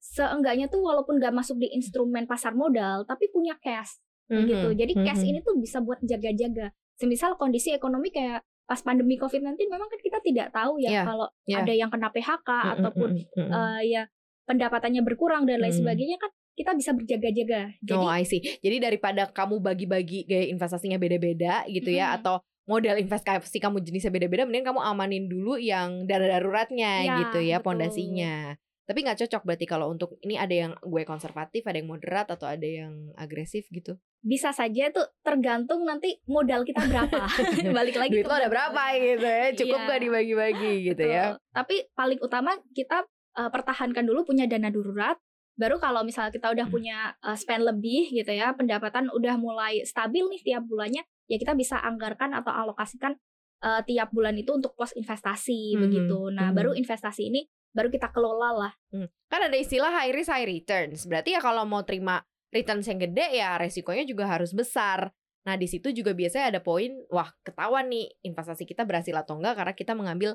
seenggaknya 0.03 0.67
tuh 0.67 0.83
walaupun 0.83 1.17
gak 1.17 1.31
masuk 1.31 1.57
di 1.57 1.71
instrumen 1.71 2.27
pasar 2.27 2.53
modal 2.53 3.07
tapi 3.07 3.31
punya 3.31 3.55
cash 3.57 4.03
gitu. 4.27 4.73
Jadi 4.73 4.93
cash 4.99 5.23
ini 5.23 5.39
tuh 5.41 5.55
bisa 5.57 5.79
buat 5.79 6.03
jaga-jaga. 6.03 6.73
Semisal 6.97 7.37
kondisi 7.37 7.71
ekonomi 7.71 8.11
kayak 8.11 8.41
pas 8.65 8.81
pandemi 8.81 9.15
COVID-19 9.15 9.69
memang 9.69 9.87
kan 9.87 10.01
kita 10.01 10.19
tidak 10.23 10.49
tahu 10.51 10.79
ya 10.79 10.89
Iya, 10.89 11.03
kalau 11.05 11.27
iya. 11.45 11.57
ada 11.61 11.73
yang 11.75 11.91
kena 11.93 12.09
PHK 12.09 12.49
ataupun 12.73 13.09
eh, 13.37 13.81
ya 13.87 14.03
pendapatannya 14.43 15.03
berkurang 15.05 15.45
dan 15.45 15.61
lain 15.61 15.71
Mm. 15.71 15.81
sebagainya 15.85 16.17
kan 16.17 16.31
kita 16.53 16.73
bisa 16.73 16.91
berjaga-jaga. 16.93 17.61
Jadi 17.81 17.97
oh, 17.97 18.09
I 18.09 18.25
see. 18.25 18.41
Jadi 18.41 18.77
daripada 18.81 19.29
kamu 19.29 19.61
bagi-bagi 19.61 20.25
gaya 20.25 20.49
investasinya 20.49 20.97
beda-beda 20.97 21.63
gitu 21.69 21.89
ya 21.89 22.13
Mm-mm. 22.13 22.19
atau 22.21 22.35
modal 22.65 22.97
investasi 22.97 23.59
kamu 23.59 23.83
jenisnya 23.83 24.09
beda-beda 24.09 24.47
mending 24.47 24.65
kamu 24.65 24.81
amanin 24.81 25.25
dulu 25.29 25.59
yang 25.59 26.07
dana 26.07 26.25
daruratnya 26.31 26.93
Ya, 27.05 27.15
gitu 27.27 27.39
ya 27.43 27.59
betul. 27.61 27.67
pondasinya. 27.75 28.57
Tapi 28.83 28.99
nggak 29.01 29.19
cocok 29.21 29.43
berarti 29.43 29.63
kalau 29.65 29.87
untuk 29.89 30.19
ini 30.21 30.35
ada 30.35 30.51
yang 30.51 30.73
gue 30.77 31.03
konservatif, 31.03 31.63
ada 31.65 31.79
yang 31.79 31.87
moderat 31.87 32.27
atau 32.29 32.45
ada 32.45 32.67
yang 32.67 33.11
agresif 33.15 33.67
gitu. 33.69 33.97
bisa 34.21 34.55
saja 34.55 34.87
tuh 34.91 35.03
tergantung 35.27 35.83
nanti 35.83 36.23
modal 36.27 36.63
kita 36.63 36.79
berapa. 36.87 37.27
Balik 37.75 37.99
lagi 37.99 38.15
Duit 38.15 38.23
lo 38.23 38.31
ada 38.33 38.47
berapa 38.47 38.83
gitu 38.95 39.27
ya? 39.27 39.47
Cukup 39.59 39.79
Iya. 39.79 39.89
gak 39.89 40.01
dibagi-bagi 40.01 40.73
gitu 40.87 41.03
ya? 41.03 41.25
Betul. 41.35 41.43
Tapi 41.51 41.75
paling 41.91 42.19
utama 42.23 42.51
kita 42.71 43.03
eh, 43.35 43.51
pertahankan 43.51 44.07
dulu 44.07 44.23
punya 44.23 44.47
dana 44.47 44.71
darurat. 44.71 45.19
Baru 45.53 45.77
kalau 45.77 46.07
misalnya 46.07 46.31
kita 46.31 46.55
udah 46.55 46.71
Hmm. 46.71 46.75
punya 46.75 46.97
eh, 47.19 47.35
spend 47.35 47.67
lebih 47.67 48.15
gitu 48.15 48.31
ya, 48.31 48.55
pendapatan 48.55 49.11
udah 49.11 49.35
mulai 49.37 49.83
stabil 49.83 50.23
nih 50.23 50.43
tiap 50.45 50.71
bulannya, 50.71 51.03
ya 51.27 51.37
kita 51.37 51.59
bisa 51.59 51.83
anggarkan 51.83 52.31
atau 52.33 52.55
alokasikan 52.55 53.19
eh, 53.59 53.83
tiap 53.87 54.11
bulan 54.11 54.35
itu 54.35 54.55
untuk 54.55 54.75
pos 54.75 54.95
investasi 54.95 55.75
Mhm, 55.75 55.81
begitu. 55.83 56.19
Nah, 56.31 56.51
mhm. 56.51 56.55
baru 56.55 56.71
investasi 56.75 57.27
ini 57.27 57.43
baru 57.73 57.89
kita 57.89 58.13
kelola 58.13 58.51
lah. 58.53 58.73
Hmm. 58.93 59.09
Kan 59.29 59.49
ada 59.49 59.57
istilah 59.57 59.91
high 59.91 60.13
risk 60.13 60.29
high 60.29 60.47
returns. 60.47 61.09
Berarti 61.09 61.37
ya 61.37 61.41
kalau 61.41 61.65
mau 61.65 61.83
terima 61.85 62.21
returns 62.53 62.85
yang 62.87 63.01
gede 63.01 63.41
ya 63.41 63.57
resikonya 63.57 64.05
juga 64.05 64.29
harus 64.29 64.53
besar. 64.53 65.11
Nah, 65.43 65.59
di 65.59 65.67
situ 65.67 65.91
juga 65.91 66.15
biasanya 66.15 66.55
ada 66.55 66.61
poin, 66.63 66.95
wah 67.11 67.27
ketahuan 67.43 67.91
nih 67.91 68.07
investasi 68.23 68.63
kita 68.63 68.87
berhasil 68.87 69.17
atau 69.19 69.41
enggak 69.41 69.59
karena 69.59 69.75
kita 69.75 69.93
mengambil 69.97 70.31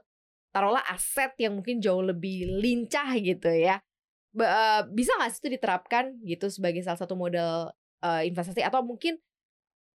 taruhlah 0.51 0.83
aset 0.91 1.31
yang 1.39 1.55
mungkin 1.55 1.79
jauh 1.79 2.03
lebih 2.03 2.59
lincah 2.59 3.15
gitu 3.15 3.47
ya. 3.47 3.79
Be, 4.35 4.43
uh, 4.43 4.83
bisa 4.91 5.15
nggak 5.15 5.31
sih 5.31 5.39
itu 5.47 5.49
diterapkan 5.55 6.03
gitu 6.27 6.51
sebagai 6.51 6.83
salah 6.83 6.99
satu 6.99 7.15
model 7.15 7.71
uh, 8.03 8.21
investasi 8.27 8.65
atau 8.65 8.83
mungkin 8.83 9.15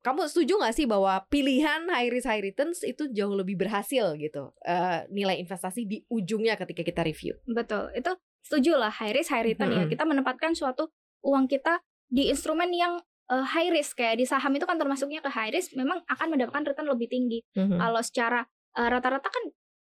kamu 0.03 0.27
setuju 0.27 0.59
nggak 0.59 0.75
sih 0.75 0.87
bahwa 0.91 1.23
pilihan 1.31 1.87
high 1.87 2.11
risk 2.11 2.27
high 2.27 2.43
returns 2.43 2.83
itu 2.83 3.07
jauh 3.15 3.39
lebih 3.39 3.55
berhasil 3.55 4.19
gitu 4.19 4.51
uh, 4.67 5.07
nilai 5.15 5.39
investasi 5.39 5.87
di 5.87 6.03
ujungnya 6.11 6.59
ketika 6.59 6.83
kita 6.83 7.07
review? 7.07 7.39
Betul, 7.47 7.95
itu 7.95 8.11
setuju 8.43 8.75
lah 8.83 8.91
high 8.91 9.15
risk 9.15 9.31
high 9.31 9.47
return 9.47 9.71
-hmm. 9.71 9.87
ya. 9.87 9.91
Kita 9.95 10.03
menempatkan 10.03 10.59
suatu 10.59 10.91
uang 11.23 11.47
kita 11.47 11.79
di 12.11 12.35
instrumen 12.35 12.75
yang 12.75 12.99
uh, 13.31 13.47
high 13.47 13.71
risk 13.71 13.95
kayak 13.95 14.19
di 14.19 14.27
saham 14.27 14.51
itu 14.59 14.67
kan 14.67 14.75
termasuknya 14.75 15.23
ke 15.23 15.31
high 15.31 15.55
risk, 15.55 15.79
memang 15.79 16.03
akan 16.11 16.27
mendapatkan 16.35 16.75
return 16.75 16.91
lebih 16.91 17.07
tinggi. 17.07 17.39
-hmm. 17.55 17.79
Kalau 17.79 18.03
secara 18.03 18.43
rata-rata 18.75 19.31
uh, 19.31 19.33
kan 19.33 19.45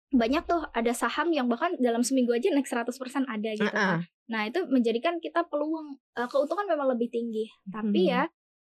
banyak 0.08 0.40
tuh 0.48 0.64
ada 0.72 0.92
saham 0.96 1.28
yang 1.36 1.52
bahkan 1.52 1.76
dalam 1.76 2.00
seminggu 2.00 2.32
aja 2.32 2.48
naik 2.48 2.64
100% 2.64 2.96
ada 3.28 3.50
gitu. 3.52 3.68
Uh 3.68 4.00
-uh. 4.00 4.00
Nah, 4.32 4.48
itu 4.48 4.64
menjadikan 4.72 5.20
kita 5.20 5.44
peluang 5.52 6.00
uh, 6.16 6.28
keuntungan 6.32 6.64
memang 6.64 6.96
lebih 6.96 7.12
tinggi. 7.12 7.44
Tapi 7.68 8.08
ya 8.08 8.24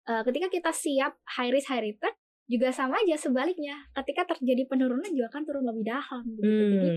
uh, 0.08 0.22
ketika 0.25 0.48
kita 0.50 0.72
siap 0.72 1.17
high 1.38 1.51
risk 1.51 1.70
high 1.70 1.84
return 1.84 2.13
juga 2.51 2.74
sama 2.75 3.00
aja 3.00 3.15
sebaliknya. 3.15 3.79
Ketika 3.96 4.36
terjadi 4.36 4.67
penurunan 4.67 5.08
juga 5.12 5.31
akan 5.31 5.43
turun 5.48 5.63
lebih 5.67 5.84
dalam 5.88 6.24
gitu. 6.36 6.43
Hmm. 6.43 6.72
jadi 6.75 6.89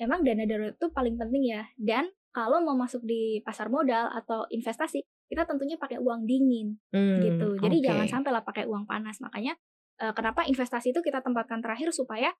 emang 0.00 0.20
dana 0.24 0.44
darurat 0.48 0.74
itu 0.74 0.88
paling 0.90 1.14
penting 1.20 1.42
ya. 1.52 1.62
Dan 1.76 2.08
kalau 2.34 2.64
mau 2.64 2.74
masuk 2.74 3.04
di 3.04 3.38
pasar 3.44 3.68
modal 3.68 4.10
atau 4.10 4.48
investasi 4.50 5.04
kita 5.28 5.48
tentunya 5.48 5.76
pakai 5.80 6.00
uang 6.00 6.24
dingin 6.24 6.76
hmm, 6.92 7.18
gitu. 7.20 7.46
Jadi 7.60 7.76
okay. 7.80 7.86
jangan 7.90 8.06
sampai 8.08 8.30
lah 8.32 8.42
pakai 8.44 8.64
uang 8.64 8.88
panas. 8.88 9.20
Makanya 9.20 9.54
uh, 10.00 10.12
kenapa 10.16 10.48
investasi 10.48 10.96
itu 10.96 11.00
kita 11.04 11.20
tempatkan 11.20 11.60
terakhir 11.60 11.92
supaya 11.92 12.32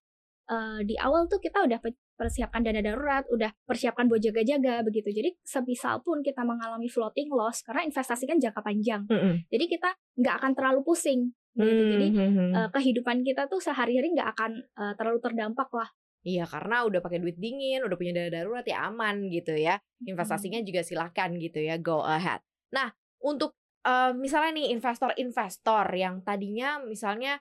uh, 0.49 0.81
di 0.85 0.95
awal 1.01 1.27
tuh 1.27 1.41
kita 1.41 1.65
udah 1.65 1.79
persiapkan 2.15 2.63
dana 2.63 2.81
darurat, 2.81 3.27
udah 3.29 3.51
persiapkan 3.67 4.07
buat 4.07 4.23
jaga-jaga 4.23 4.85
begitu. 4.87 5.11
Jadi 5.11 5.35
sebisal 5.43 6.01
pun 6.05 6.23
kita 6.23 6.47
mengalami 6.47 6.87
floating 6.87 7.33
loss 7.33 7.67
karena 7.67 7.85
investasi 7.85 8.25
kan 8.29 8.39
jangka 8.39 8.61
panjang. 8.63 9.03
Mm 9.11 9.19
-hmm. 9.19 9.35
Jadi 9.51 9.65
kita 9.67 9.91
nggak 10.21 10.35
akan 10.43 10.53
terlalu 10.55 10.81
pusing 10.87 11.21
gitu. 11.55 11.65
Mm 11.65 11.75
-hmm. 11.75 11.93
Jadi 11.93 12.07
uh, 12.55 12.69
kehidupan 12.71 13.17
kita 13.27 13.51
tuh 13.51 13.61
sehari-hari 13.61 14.15
nggak 14.15 14.29
akan 14.37 14.53
uh, 14.79 14.93
terlalu 14.95 15.19
terdampak 15.23 15.71
lah. 15.75 15.89
Iya 16.25 16.49
karena 16.49 16.89
udah 16.89 17.05
pakai 17.05 17.21
duit 17.21 17.37
dingin, 17.37 17.85
udah 17.85 18.01
punya 18.01 18.17
dana 18.17 18.33
darurat 18.33 18.65
ya 18.65 18.89
aman 18.89 19.29
gitu 19.29 19.53
ya. 19.53 19.77
Investasinya 20.09 20.63
hmm. 20.63 20.69
juga 20.69 20.81
silahkan 20.81 21.29
gitu 21.37 21.61
ya, 21.61 21.77
go 21.77 22.01
ahead. 22.01 22.41
Nah 22.73 22.95
untuk 23.21 23.53
uh, 23.85 24.17
misalnya 24.17 24.57
nih 24.57 24.73
investor-investor 24.73 25.87
yang 25.93 26.25
tadinya 26.25 26.81
misalnya 26.81 27.39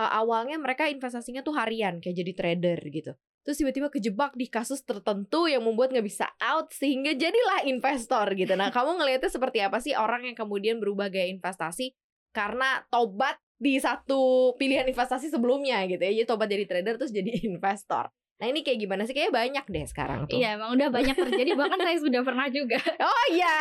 uh, 0.00 0.10
awalnya 0.16 0.56
mereka 0.56 0.88
investasinya 0.88 1.44
tuh 1.44 1.52
harian 1.60 2.00
kayak 2.00 2.16
jadi 2.16 2.32
trader 2.32 2.80
gitu. 2.88 3.12
Terus 3.44 3.56
tiba-tiba 3.56 3.88
kejebak 3.88 4.32
di 4.36 4.48
kasus 4.48 4.84
tertentu 4.84 5.48
yang 5.48 5.64
membuat 5.64 5.92
nggak 5.92 6.06
bisa 6.06 6.28
out 6.40 6.72
sehingga 6.72 7.12
jadilah 7.16 7.64
investor 7.68 8.28
gitu. 8.36 8.52
Nah, 8.56 8.68
kamu 8.72 9.00
ngelihatnya 9.00 9.32
seperti 9.32 9.58
apa 9.64 9.80
sih 9.80 9.96
orang 9.96 10.28
yang 10.28 10.36
kemudian 10.36 10.76
berubah 10.76 11.08
gaya 11.08 11.28
investasi 11.28 11.96
karena 12.36 12.84
tobat 12.92 13.40
di 13.60 13.76
satu 13.76 14.52
pilihan 14.56 14.88
investasi 14.88 15.32
sebelumnya 15.32 15.84
gitu 15.88 16.00
ya. 16.00 16.12
Jadi 16.20 16.26
tobat 16.28 16.48
jadi 16.48 16.64
trader 16.68 16.94
terus 17.00 17.12
jadi 17.12 17.32
investor. 17.50 18.12
Nah 18.40 18.48
ini 18.48 18.64
kayak 18.64 18.78
gimana 18.80 19.04
sih? 19.04 19.12
Kayaknya 19.12 19.36
banyak 19.36 19.64
deh 19.68 19.84
sekarang 19.84 20.20
tuh. 20.24 20.40
Iya 20.40 20.56
emang 20.56 20.72
udah 20.72 20.88
banyak 20.88 21.12
terjadi 21.12 21.52
bahkan 21.60 21.76
saya 21.76 22.00
sudah 22.00 22.24
pernah 22.24 22.48
juga. 22.48 22.80
Oh 23.00 23.26
iya. 23.32 23.56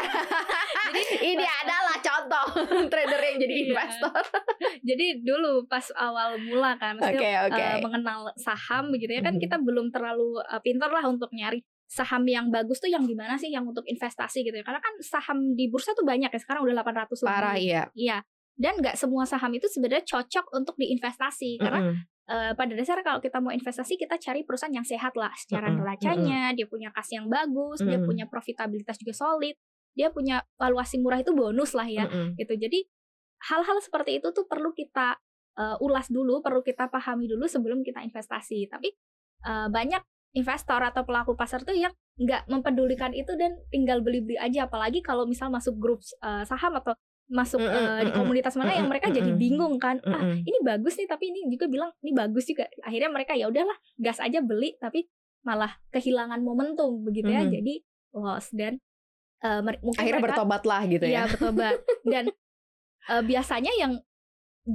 jadi 0.96 1.02
ini 1.36 1.46
adalah 1.46 1.98
contoh 2.00 2.48
trader 2.92 3.20
yang 3.20 3.38
jadi 3.44 3.54
iya. 3.56 3.64
investor. 3.68 4.24
jadi 4.80 5.06
dulu 5.20 5.68
pas 5.68 5.84
awal 6.00 6.40
mula 6.40 6.80
kan, 6.80 6.96
maksudnya 6.96 7.20
okay, 7.20 7.36
okay. 7.52 7.68
Uh, 7.76 7.78
mengenal 7.84 8.20
saham 8.40 8.92
begitu 8.92 9.20
ya 9.20 9.22
kan 9.24 9.36
mm 9.36 9.40
-hmm. 9.40 9.46
kita 9.48 9.56
belum 9.60 9.92
terlalu 9.92 10.40
uh, 10.44 10.62
pintar 10.64 10.92
lah 10.92 11.08
untuk 11.08 11.32
nyari 11.36 11.60
saham 11.90 12.24
yang 12.30 12.54
bagus 12.54 12.78
tuh 12.80 12.88
yang 12.88 13.04
gimana 13.04 13.36
sih 13.36 13.50
yang 13.52 13.68
untuk 13.68 13.84
investasi 13.84 14.48
gitu 14.48 14.56
ya. 14.56 14.64
Karena 14.64 14.80
kan 14.80 14.94
saham 15.04 15.58
di 15.60 15.68
bursa 15.68 15.92
tuh 15.92 16.08
banyak 16.08 16.32
ya 16.32 16.40
sekarang 16.40 16.64
udah 16.64 16.76
800 16.80 17.20
Parah 17.26 17.56
lebih. 17.58 17.68
iya. 17.68 17.84
Iya. 17.98 18.18
Dan 18.60 18.80
nggak 18.80 18.96
semua 19.00 19.24
saham 19.24 19.52
itu 19.56 19.68
sebenarnya 19.72 20.04
cocok 20.08 20.52
untuk 20.56 20.76
diinvestasi 20.80 21.60
karena 21.60 21.80
mm 21.84 21.92
-hmm 21.92 22.19
uh, 22.30 22.54
pada 22.54 22.72
dasarnya 22.78 23.02
kalau 23.02 23.20
kita 23.20 23.42
mau 23.42 23.50
investasi 23.50 23.98
kita 23.98 24.22
cari 24.22 24.46
perusahaan 24.46 24.72
yang 24.72 24.86
sehat 24.86 25.18
lah. 25.18 25.34
Secara 25.34 25.74
neracanya, 25.74 26.54
dia 26.54 26.70
punya 26.70 26.94
kas 26.94 27.10
yang 27.10 27.26
bagus, 27.26 27.82
dia 27.82 27.98
punya 27.98 28.30
profitabilitas 28.30 29.02
juga 29.02 29.18
solid, 29.18 29.58
dia 29.98 30.14
punya 30.14 30.46
valuasi 30.62 31.02
murah 31.02 31.20
itu 31.20 31.34
bonus 31.34 31.74
lah 31.74 31.90
ya, 31.90 32.06
gitu. 32.38 32.54
Jadi 32.56 32.86
hal-hal 33.50 33.78
seperti 33.82 34.22
itu 34.22 34.30
tuh 34.30 34.46
perlu 34.46 34.72
kita 34.78 35.18
uh, 35.58 35.76
ulas 35.82 36.08
dulu, 36.08 36.40
perlu 36.46 36.62
kita 36.62 36.88
pahami 36.88 37.26
dulu 37.26 37.50
sebelum 37.50 37.82
kita 37.82 38.06
investasi. 38.06 38.70
Tapi 38.70 38.94
uh, 39.50 39.68
banyak 39.68 40.00
investor 40.38 40.78
atau 40.86 41.02
pelaku 41.04 41.34
pasar 41.34 41.66
tuh 41.66 41.74
yang 41.74 41.90
nggak 42.20 42.46
mempedulikan 42.52 43.16
itu 43.16 43.34
dan 43.40 43.58
tinggal 43.74 44.04
beli-beli 44.06 44.38
aja, 44.38 44.70
apalagi 44.70 45.02
kalau 45.02 45.26
misal 45.26 45.50
masuk 45.50 45.74
grup 45.80 46.04
uh, 46.22 46.46
saham 46.46 46.78
atau 46.78 46.94
masuk 47.30 47.62
mm 47.62 47.70
-mm, 47.70 47.86
uh, 47.86 48.02
di 48.04 48.12
komunitas 48.12 48.54
mana 48.58 48.74
yang 48.74 48.90
mereka 48.90 49.14
jadi 49.14 49.32
bingung 49.38 49.78
kan. 49.78 50.02
ah 50.04 50.34
ini 50.34 50.60
bagus 50.66 50.98
nih 50.98 51.06
tapi 51.06 51.30
ini 51.30 51.46
juga 51.48 51.70
bilang 51.70 51.94
ini 52.02 52.12
bagus 52.12 52.50
juga. 52.50 52.66
Akhirnya 52.82 53.10
mereka 53.14 53.38
ya 53.38 53.48
udahlah 53.48 53.78
gas 54.02 54.18
aja 54.18 54.42
beli 54.42 54.76
tapi 54.82 55.06
malah 55.46 55.78
kehilangan 55.94 56.42
momentum 56.42 57.06
begitu 57.06 57.30
ya. 57.30 57.46
Jadi 57.46 57.86
loss 58.18 58.50
dan 58.52 58.82
uh, 59.46 59.62
mungkin 59.62 60.02
akhirnya 60.02 60.22
mereka, 60.26 60.36
bertobat 60.42 60.64
lah 60.66 60.82
gitu 60.90 61.06
ya, 61.06 61.14
ya 61.14 61.24
bertobat. 61.30 61.74
Dan 62.04 62.26
uh, 63.14 63.24
biasanya 63.24 63.72
yang 63.78 64.02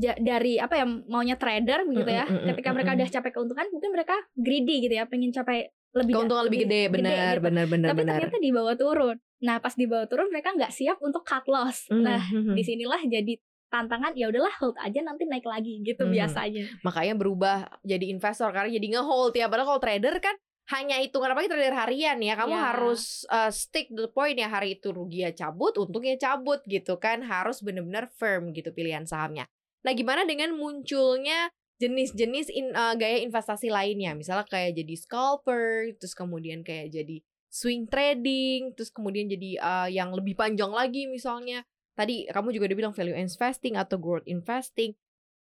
dari 0.01 0.59
apa 0.59 0.75
ya 0.75 0.87
maunya 0.89 1.39
trader 1.39 1.87
begitu 1.87 2.11
ya 2.11 2.27
ketika 2.27 2.75
mereka 2.75 2.99
udah 2.99 3.09
capek 3.15 3.31
keuntungan 3.31 3.67
mungkin 3.71 3.95
mereka 3.95 4.17
greedy 4.35 4.83
gitu 4.83 4.95
ya 4.99 5.07
pengen 5.07 5.31
capai 5.31 5.71
lebih 5.95 6.13
keuntungan 6.19 6.45
lebih 6.51 6.61
gede, 6.67 6.83
benar, 6.91 7.39
gitu. 7.39 7.47
benar, 7.47 7.65
benar, 7.71 7.89
Tapi 7.95 8.01
benar. 8.03 8.15
ternyata 8.19 8.39
di 8.43 8.51
bawah 8.51 8.75
turun. 8.75 9.17
Nah, 9.47 9.57
pas 9.63 9.75
di 9.79 9.87
bawah 9.87 10.07
turun 10.11 10.27
mereka 10.29 10.51
nggak 10.53 10.73
siap 10.75 10.99
untuk 10.99 11.23
cut 11.23 11.47
loss. 11.47 11.87
Mm 11.87 11.95
-hmm. 11.95 12.03
Nah, 12.03 12.21
hmm, 12.21 12.43
hmm. 12.51 12.55
di 12.59 12.63
sinilah 12.67 13.01
jadi 13.07 13.35
tantangan 13.75 14.15
ya 14.15 14.31
udahlah 14.31 14.55
hold 14.63 14.79
aja 14.79 15.03
nanti 15.03 15.27
naik 15.27 15.43
lagi 15.43 15.83
gitu 15.83 16.07
hmm. 16.07 16.15
biasanya. 16.15 16.65
Makanya 16.87 17.15
berubah 17.19 17.67
jadi 17.83 18.07
investor 18.07 18.55
karena 18.55 18.71
jadi 18.71 18.87
ngehold 18.99 19.35
ya. 19.35 19.51
Padahal 19.51 19.75
kalau 19.75 19.83
trader 19.83 20.17
kan 20.23 20.35
hanya 20.71 21.03
hitungan 21.03 21.35
apa 21.35 21.51
trader 21.51 21.75
harian 21.75 22.19
ya. 22.23 22.39
Kamu 22.39 22.55
yeah. 22.55 22.65
harus 22.71 23.27
uh, 23.35 23.51
stick 23.51 23.91
to 23.91 24.07
the 24.07 24.13
point 24.15 24.39
ya 24.39 24.47
hari 24.47 24.79
itu 24.79 24.95
rugi 24.95 25.27
ya 25.27 25.35
cabut, 25.35 25.75
untungnya 25.75 26.15
cabut 26.15 26.63
gitu 26.71 27.03
kan. 27.03 27.27
Harus 27.27 27.67
benar-benar 27.67 28.15
firm 28.15 28.55
gitu 28.55 28.71
pilihan 28.71 29.11
sahamnya. 29.11 29.51
Nah, 29.85 29.93
gimana 29.93 30.23
dengan 30.23 30.55
munculnya 30.55 31.51
jenis-jenis 31.83 32.49
in, 32.55 32.71
uh, 32.71 32.95
gaya 32.95 33.23
investasi 33.23 33.69
lainnya 33.69 34.15
misalnya 34.15 34.47
kayak 34.47 34.79
jadi 34.79 34.95
scalper 34.95 35.95
terus 35.99 36.15
kemudian 36.15 36.63
kayak 36.63 36.95
jadi 36.95 37.19
swing 37.51 37.91
trading 37.91 38.75
terus 38.79 38.95
kemudian 38.95 39.27
jadi 39.27 39.51
uh, 39.59 39.89
yang 39.91 40.15
lebih 40.15 40.39
panjang 40.39 40.71
lagi 40.71 41.11
misalnya 41.11 41.67
tadi 41.95 42.27
kamu 42.31 42.55
juga 42.55 42.71
udah 42.71 42.79
bilang 42.79 42.95
value 42.95 43.19
investing 43.19 43.75
atau 43.75 43.99
growth 43.99 44.27
investing 44.27 44.95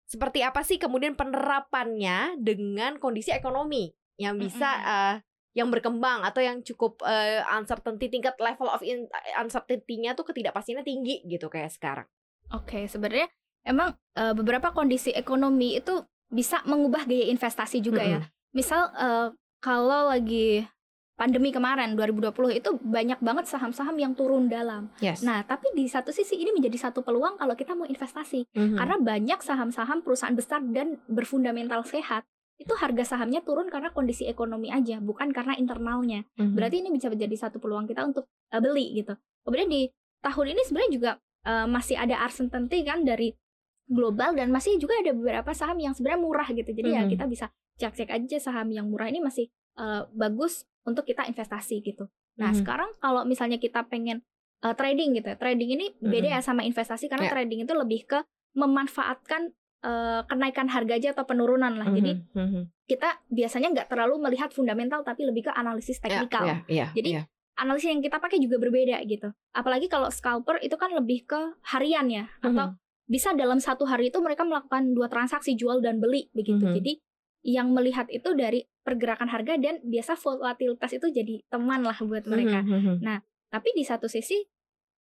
seperti 0.09 0.41
apa 0.41 0.65
sih 0.65 0.81
kemudian 0.81 1.13
penerapannya 1.13 2.37
dengan 2.41 2.97
kondisi 2.97 3.29
ekonomi 3.29 3.93
yang 4.17 4.41
bisa 4.41 4.69
mm 4.69 4.81
-hmm. 4.81 4.93
uh, 4.93 5.15
yang 5.57 5.69
berkembang 5.73 6.21
atau 6.25 6.45
yang 6.45 6.61
cukup 6.61 7.01
uh, 7.01 7.41
uncertainty 7.57 8.09
tingkat 8.09 8.37
level 8.37 8.69
of 8.69 8.85
uncertainty-nya 9.37 10.13
tuh 10.13 10.25
ketidakpastiannya 10.29 10.85
tinggi 10.85 11.25
gitu 11.25 11.49
kayak 11.49 11.73
sekarang. 11.73 12.07
Oke, 12.53 12.79
okay, 12.79 12.83
sebenarnya 12.85 13.27
emang 13.65 13.97
uh, 14.17 14.33
beberapa 14.37 14.71
kondisi 14.71 15.09
ekonomi 15.13 15.77
itu 15.77 16.05
bisa 16.29 16.61
mengubah 16.65 17.09
gaya 17.09 17.29
investasi 17.33 17.81
juga 17.81 18.05
mm 18.05 18.09
-hmm. 18.09 18.15
ya. 18.21 18.21
Misal 18.53 18.81
uh, 18.93 19.27
kalau 19.59 20.09
lagi 20.09 20.65
pandemi 21.19 21.51
kemarin 21.51 21.99
2020 21.99 22.31
itu 22.63 22.69
banyak 22.79 23.19
banget 23.19 23.45
saham-saham 23.51 23.91
yang 23.99 24.15
turun 24.15 24.47
dalam. 24.47 24.87
Yes. 25.03 25.19
Nah, 25.19 25.43
tapi 25.43 25.67
di 25.75 25.83
satu 25.91 26.15
sisi 26.15 26.39
ini 26.39 26.55
menjadi 26.55 26.87
satu 26.87 27.03
peluang 27.03 27.35
kalau 27.35 27.59
kita 27.59 27.75
mau 27.75 27.83
investasi. 27.83 28.47
Mm 28.55 28.55
-hmm. 28.55 28.77
Karena 28.79 28.95
banyak 28.95 29.39
saham-saham 29.43 29.99
perusahaan 29.99 30.31
besar 30.31 30.63
dan 30.71 30.95
berfundamental 31.11 31.83
sehat 31.83 32.23
itu 32.59 32.71
harga 32.75 33.15
sahamnya 33.15 33.43
turun 33.43 33.67
karena 33.67 33.91
kondisi 33.91 34.27
ekonomi 34.27 34.71
aja, 34.71 35.03
bukan 35.03 35.35
karena 35.35 35.59
internalnya. 35.59 36.23
Mm 36.39 36.39
-hmm. 36.39 36.55
Berarti 36.55 36.75
ini 36.79 36.89
bisa 36.95 37.11
menjadi 37.11 37.35
satu 37.35 37.59
peluang 37.59 37.83
kita 37.83 38.07
untuk 38.07 38.31
uh, 38.55 38.61
beli 38.63 39.03
gitu. 39.03 39.11
Kemudian 39.43 39.67
di 39.67 39.91
tahun 40.23 40.55
ini 40.55 40.61
sebenarnya 40.63 40.91
juga 40.95 41.11
uh, 41.43 41.67
masih 41.67 41.99
ada 41.99 42.15
uncertainty 42.23 42.87
kan 42.87 43.03
dari 43.03 43.35
global 43.89 44.37
dan 44.37 44.53
masih 44.53 44.77
juga 44.77 44.93
ada 45.01 45.11
beberapa 45.11 45.51
saham 45.57 45.81
yang 45.81 45.97
sebenarnya 45.97 46.21
murah 46.21 46.47
gitu. 46.53 46.69
Jadi 46.69 46.89
mm 46.93 46.95
-hmm. 46.95 47.07
ya 47.09 47.11
kita 47.11 47.25
bisa 47.25 47.45
cek-cek 47.81 48.09
aja 48.13 48.37
saham 48.37 48.69
yang 48.69 48.85
murah 48.85 49.09
ini 49.09 49.19
masih 49.19 49.49
uh, 49.81 50.05
bagus 50.13 50.69
untuk 50.85 51.09
kita 51.09 51.25
investasi 51.25 51.81
gitu. 51.81 52.05
Nah, 52.37 52.49
mm 52.49 52.53
-hmm. 52.53 52.59
sekarang 52.61 52.89
kalau 53.01 53.25
misalnya 53.25 53.57
kita 53.57 53.83
pengen 53.89 54.21
uh, 54.61 54.77
trading 54.77 55.17
gitu. 55.17 55.33
Ya, 55.33 55.37
trading 55.41 55.69
ini 55.73 55.85
beda 55.97 56.29
mm 56.29 56.37
-hmm. 56.37 56.39
ya 56.39 56.45
sama 56.45 56.61
investasi 56.63 57.09
karena 57.09 57.27
yeah. 57.27 57.33
trading 57.33 57.59
itu 57.65 57.73
lebih 57.73 58.05
ke 58.05 58.19
memanfaatkan 58.53 59.57
uh, 59.81 60.21
kenaikan 60.29 60.69
harga 60.69 60.93
aja 60.93 61.09
atau 61.17 61.25
penurunan 61.25 61.73
lah. 61.73 61.89
Mm 61.89 61.91
-hmm. 61.91 61.97
Jadi 61.97 62.11
mm 62.13 62.47
-hmm. 62.47 62.63
kita 62.85 63.09
biasanya 63.33 63.67
nggak 63.73 63.87
terlalu 63.89 64.21
melihat 64.21 64.53
fundamental 64.53 65.01
tapi 65.01 65.25
lebih 65.25 65.49
ke 65.49 65.51
analisis 65.51 65.97
ya, 65.97 66.05
teknikal. 66.05 66.45
Yeah, 66.45 66.59
yeah, 66.69 66.69
yeah, 66.69 66.89
Jadi 66.93 67.11
yeah 67.17 67.27
analisis 67.59 67.91
yang 67.91 67.99
kita 67.99 68.23
pakai 68.23 68.39
juga 68.39 68.55
berbeda 68.55 69.03
gitu. 69.03 69.35
Apalagi 69.51 69.91
kalau 69.91 70.07
scalper 70.07 70.63
itu 70.63 70.79
kan 70.79 70.95
lebih 70.95 71.27
ke 71.27 71.59
harian 71.75 72.07
ya 72.07 72.31
atau 72.39 72.55
mm 72.55 72.55
-hmm. 72.55 72.88
Bisa 73.09 73.33
dalam 73.33 73.57
satu 73.57 73.89
hari 73.89 74.13
itu 74.13 74.21
mereka 74.21 74.45
melakukan 74.45 74.93
dua 74.93 75.09
transaksi 75.09 75.57
jual 75.57 75.81
dan 75.81 75.97
beli 75.97 76.29
begitu. 76.31 76.61
Mm 76.61 76.69
-hmm. 76.69 76.77
Jadi 76.77 76.93
yang 77.49 77.73
melihat 77.73 78.05
itu 78.13 78.37
dari 78.37 78.61
pergerakan 78.85 79.33
harga 79.33 79.57
dan 79.57 79.81
biasa 79.81 80.13
volatilitas 80.13 80.93
itu 80.93 81.09
jadi 81.09 81.41
teman 81.49 81.81
lah 81.81 81.97
buat 81.97 82.29
mereka. 82.29 82.61
Mm 82.61 82.69
-hmm. 82.69 82.95
Nah, 83.01 83.17
tapi 83.49 83.73
di 83.73 83.81
satu 83.81 84.05
sisi 84.05 84.45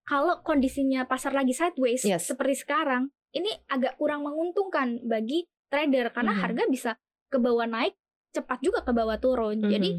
kalau 0.09 0.41
kondisinya 0.41 1.05
pasar 1.05 1.37
lagi 1.37 1.53
sideways 1.53 2.01
yes. 2.01 2.25
seperti 2.25 2.65
sekarang, 2.65 3.13
ini 3.29 3.53
agak 3.69 3.93
kurang 4.01 4.25
menguntungkan 4.25 5.05
bagi 5.05 5.45
trader 5.69 6.09
karena 6.09 6.33
mm 6.33 6.37
-hmm. 6.41 6.45
harga 6.49 6.63
bisa 6.65 6.91
ke 7.29 7.37
bawah 7.37 7.69
naik, 7.69 7.93
cepat 8.33 8.57
juga 8.65 8.81
ke 8.81 8.89
bawah 8.89 9.21
turun. 9.21 9.61
Mm 9.61 9.69
-hmm. 9.69 9.73
Jadi 9.77 9.89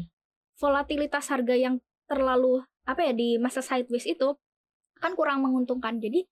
volatilitas 0.59 1.31
harga 1.31 1.55
yang 1.55 1.79
terlalu 2.11 2.59
apa 2.83 3.07
ya 3.07 3.15
di 3.15 3.39
masa 3.39 3.63
sideways 3.63 4.03
itu 4.03 4.35
kan 4.99 5.15
kurang 5.15 5.47
menguntungkan. 5.47 6.03
Jadi 6.03 6.27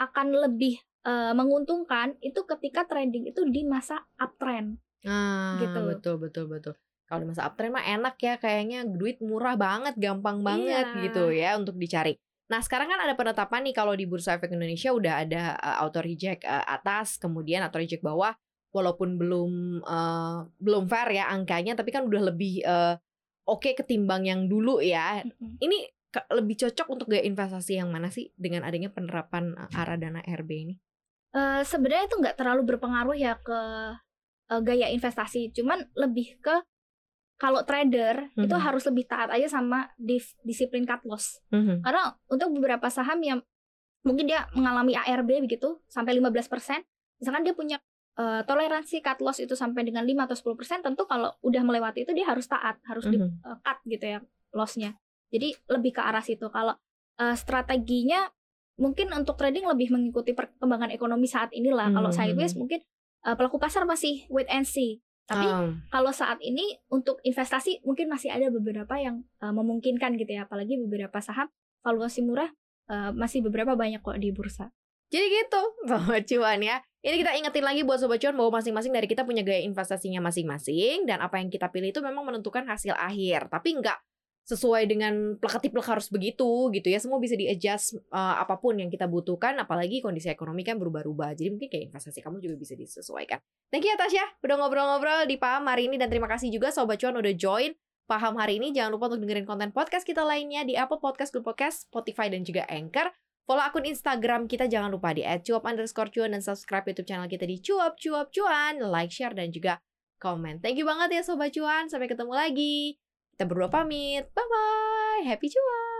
akan 0.00 0.48
lebih 0.48 0.80
uh, 1.06 1.32
menguntungkan 1.34 2.18
itu 2.22 2.42
ketika 2.46 2.86
trading 2.86 3.30
itu 3.30 3.42
di 3.48 3.62
masa 3.66 4.06
uptrend. 4.18 4.78
Ah, 5.02 5.58
gitu. 5.58 5.80
betul 5.86 6.16
betul 6.22 6.44
betul. 6.46 6.74
Kalau 7.06 7.20
di 7.22 7.28
masa 7.28 7.44
uptrend 7.44 7.76
mah 7.76 7.84
enak 7.84 8.16
ya 8.22 8.34
kayaknya 8.38 8.86
duit 8.88 9.20
murah 9.20 9.58
banget, 9.58 9.98
gampang 9.98 10.40
banget 10.40 10.86
iya. 10.96 11.02
gitu 11.04 11.24
ya 11.34 11.50
untuk 11.58 11.76
dicari. 11.76 12.16
Nah, 12.48 12.60
sekarang 12.60 12.92
kan 12.92 13.00
ada 13.00 13.16
penetapan 13.16 13.64
nih 13.64 13.74
kalau 13.76 13.96
di 13.96 14.04
Bursa 14.04 14.36
Efek 14.36 14.52
Indonesia 14.52 14.92
udah 14.92 15.24
ada 15.24 15.56
uh, 15.56 15.84
auto 15.84 16.04
reject 16.04 16.44
uh, 16.44 16.64
atas, 16.68 17.16
kemudian 17.16 17.64
auto 17.64 17.80
reject 17.80 18.04
bawah 18.04 18.36
walaupun 18.72 19.20
belum 19.20 19.84
uh, 19.84 20.48
belum 20.56 20.88
fair 20.88 21.12
ya 21.12 21.28
angkanya 21.28 21.76
tapi 21.76 21.92
kan 21.92 22.08
udah 22.08 22.32
lebih 22.32 22.64
uh, 22.64 22.96
oke 23.44 23.68
okay 23.68 23.72
ketimbang 23.76 24.28
yang 24.28 24.48
dulu 24.48 24.80
ya. 24.80 25.24
Mm-hmm. 25.24 25.60
Ini 25.60 25.78
lebih 26.12 26.56
cocok 26.60 26.88
untuk 26.92 27.06
gaya 27.08 27.24
investasi 27.24 27.80
yang 27.80 27.88
mana 27.88 28.12
sih 28.12 28.32
dengan 28.36 28.68
adanya 28.68 28.92
penerapan 28.92 29.56
uh, 29.56 29.72
arah 29.72 29.96
dana 29.96 30.20
RB 30.20 30.50
ini? 30.52 30.74
Uh, 31.32 31.64
Sebenarnya 31.64 32.04
itu 32.06 32.16
nggak 32.20 32.36
terlalu 32.36 32.62
berpengaruh 32.76 33.16
ya 33.16 33.40
ke 33.40 33.60
uh, 34.52 34.60
gaya 34.60 34.92
investasi, 34.92 35.52
cuman 35.56 35.88
lebih 35.96 36.36
ke 36.44 36.60
kalau 37.42 37.66
trader 37.66 38.30
mm-hmm. 38.30 38.46
itu 38.46 38.54
harus 38.54 38.86
lebih 38.86 39.10
taat 39.10 39.34
aja 39.34 39.50
sama 39.50 39.90
dis- 39.98 40.38
disiplin 40.46 40.86
cut 40.86 41.02
loss. 41.02 41.42
Mm-hmm. 41.50 41.82
Karena 41.82 42.14
untuk 42.30 42.54
beberapa 42.54 42.86
saham 42.86 43.18
yang 43.18 43.42
mungkin 44.06 44.30
dia 44.30 44.46
mengalami 44.54 44.94
ARB 44.94 45.42
begitu 45.42 45.82
sampai 45.90 46.14
15%, 46.22 46.38
misalkan 47.18 47.42
dia 47.42 47.54
punya 47.56 47.82
uh, 48.14 48.46
toleransi 48.46 49.02
cut 49.02 49.18
loss 49.18 49.42
itu 49.42 49.58
sampai 49.58 49.82
dengan 49.82 50.06
5 50.06 50.30
atau 50.30 50.54
10% 50.54 50.86
tentu 50.86 51.02
kalau 51.10 51.34
udah 51.42 51.62
melewati 51.66 52.06
itu 52.06 52.14
dia 52.14 52.30
harus 52.30 52.46
taat, 52.46 52.78
harus 52.86 53.10
mm 53.10 53.14
-hmm. 53.14 53.26
di 53.26 53.46
uh, 53.48 53.58
cut 53.58 53.78
gitu 53.90 54.04
ya 54.06 54.18
lossnya. 54.54 54.94
Jadi 55.34 55.50
lebih 55.66 55.98
ke 55.98 56.02
arah 56.04 56.22
situ. 56.22 56.46
Kalau 56.46 56.78
uh, 57.18 57.34
strateginya 57.34 58.28
mungkin 58.80 59.12
untuk 59.12 59.36
trading 59.36 59.68
lebih 59.68 59.92
mengikuti 59.92 60.32
perkembangan 60.32 60.92
ekonomi 60.94 61.28
saat 61.28 61.52
inilah. 61.52 61.88
Mm 61.88 61.92
-hmm. 61.92 61.96
Kalau 62.00 62.10
sideways 62.12 62.54
mungkin 62.56 62.80
uh, 63.26 63.36
pelaku 63.36 63.60
pasar 63.60 63.84
masih 63.84 64.24
wait 64.28 64.48
and 64.48 64.66
see. 64.68 65.00
Tapi 65.26 65.46
um. 65.46 65.78
kalau 65.88 66.10
saat 66.10 66.42
ini 66.42 66.82
untuk 66.90 67.22
investasi 67.22 67.80
mungkin 67.86 68.10
masih 68.10 68.34
ada 68.34 68.50
beberapa 68.50 68.98
yang 68.98 69.22
uh, 69.38 69.54
memungkinkan 69.54 70.18
gitu 70.18 70.34
ya, 70.34 70.44
apalagi 70.44 70.76
beberapa 70.76 71.22
saham 71.22 71.46
valuasi 71.86 72.26
murah 72.26 72.50
uh, 72.90 73.14
masih 73.14 73.40
beberapa 73.40 73.78
banyak 73.78 74.02
kok 74.02 74.18
di 74.18 74.34
bursa. 74.34 74.74
Jadi 75.12 75.26
gitu, 75.28 75.62
bahwa 75.90 76.16
cuan 76.20 76.60
ya. 76.60 76.76
Ini 77.02 77.18
kita 77.18 77.34
ingetin 77.34 77.66
lagi 77.66 77.82
buat 77.82 77.98
Sobat 77.98 78.22
Cuan 78.22 78.38
bahwa 78.38 78.62
masing-masing 78.62 78.94
dari 78.94 79.10
kita 79.10 79.26
punya 79.26 79.42
gaya 79.42 79.58
investasinya 79.66 80.22
masing-masing 80.22 81.02
dan 81.02 81.18
apa 81.18 81.42
yang 81.42 81.50
kita 81.50 81.66
pilih 81.66 81.90
itu 81.90 81.98
memang 81.98 82.22
menentukan 82.22 82.62
hasil 82.62 82.94
akhir. 82.94 83.50
Tapi 83.50 83.74
nggak 83.82 83.98
sesuai 84.42 84.90
dengan 84.90 85.38
plek 85.38 85.70
harus 85.86 86.10
begitu 86.10 86.68
gitu 86.74 86.88
ya. 86.90 86.98
Semua 86.98 87.22
bisa 87.22 87.38
di-adjust 87.38 87.98
uh, 88.10 88.42
apa 88.42 88.58
pun 88.58 88.74
yang 88.74 88.90
kita 88.90 89.06
butuhkan 89.06 89.54
apalagi 89.62 90.02
kondisi 90.02 90.26
ekonomi 90.26 90.66
kan 90.66 90.76
berubah-ubah. 90.82 91.38
Jadi 91.38 91.48
mungkin 91.54 91.68
kayak 91.70 91.84
investasi 91.94 92.18
kamu 92.20 92.42
juga 92.42 92.56
bisa 92.58 92.74
disesuaikan. 92.74 93.38
Thank 93.70 93.86
you 93.86 93.94
ya 93.94 93.96
Tasya 93.98 94.24
udah 94.42 94.56
ngobrol-ngobrol 94.58 95.30
di 95.30 95.38
Paham 95.38 95.70
hari 95.70 95.86
ini 95.86 95.96
dan 95.96 96.10
terima 96.10 96.26
kasih 96.26 96.50
juga 96.50 96.74
Sobat 96.74 96.98
Cuan 96.98 97.14
udah 97.14 97.34
join 97.38 97.70
Paham 98.10 98.34
hari 98.34 98.58
ini. 98.58 98.74
Jangan 98.74 98.90
lupa 98.98 99.08
untuk 99.14 99.22
dengerin 99.22 99.46
konten 99.46 99.70
podcast 99.70 100.02
kita 100.02 100.26
lainnya 100.26 100.66
di 100.66 100.74
Apple 100.74 100.98
Podcast, 100.98 101.30
Google 101.30 101.54
Podcast, 101.54 101.86
Spotify, 101.86 102.26
dan 102.28 102.42
juga 102.42 102.66
Anchor. 102.66 103.14
Follow 103.42 103.62
akun 103.62 103.86
Instagram 103.86 104.46
kita 104.46 104.70
jangan 104.70 104.90
lupa 104.94 105.10
di 105.10 105.26
@cuap 105.26 105.66
underscore 105.66 106.14
cuan 106.14 106.30
dan 106.30 106.42
subscribe 106.42 106.86
YouTube 106.86 107.10
channel 107.10 107.26
kita 107.26 107.42
di 107.42 107.58
cuap 107.58 107.98
cuap 107.98 108.30
cuan, 108.30 108.78
like, 108.78 109.10
share 109.10 109.34
dan 109.34 109.50
juga 109.50 109.82
komen. 110.22 110.62
Thank 110.62 110.78
you 110.78 110.86
banget 110.86 111.18
ya 111.18 111.22
sobat 111.26 111.50
cuan. 111.50 111.90
Sampai 111.90 112.06
ketemu 112.06 112.32
lagi. 112.34 113.01
Kita 113.34 113.44
berdua 113.48 113.68
pamit. 113.72 114.24
Bye 114.32 114.46
bye. 114.48 115.22
Happy 115.28 115.48
cuan. 115.48 115.91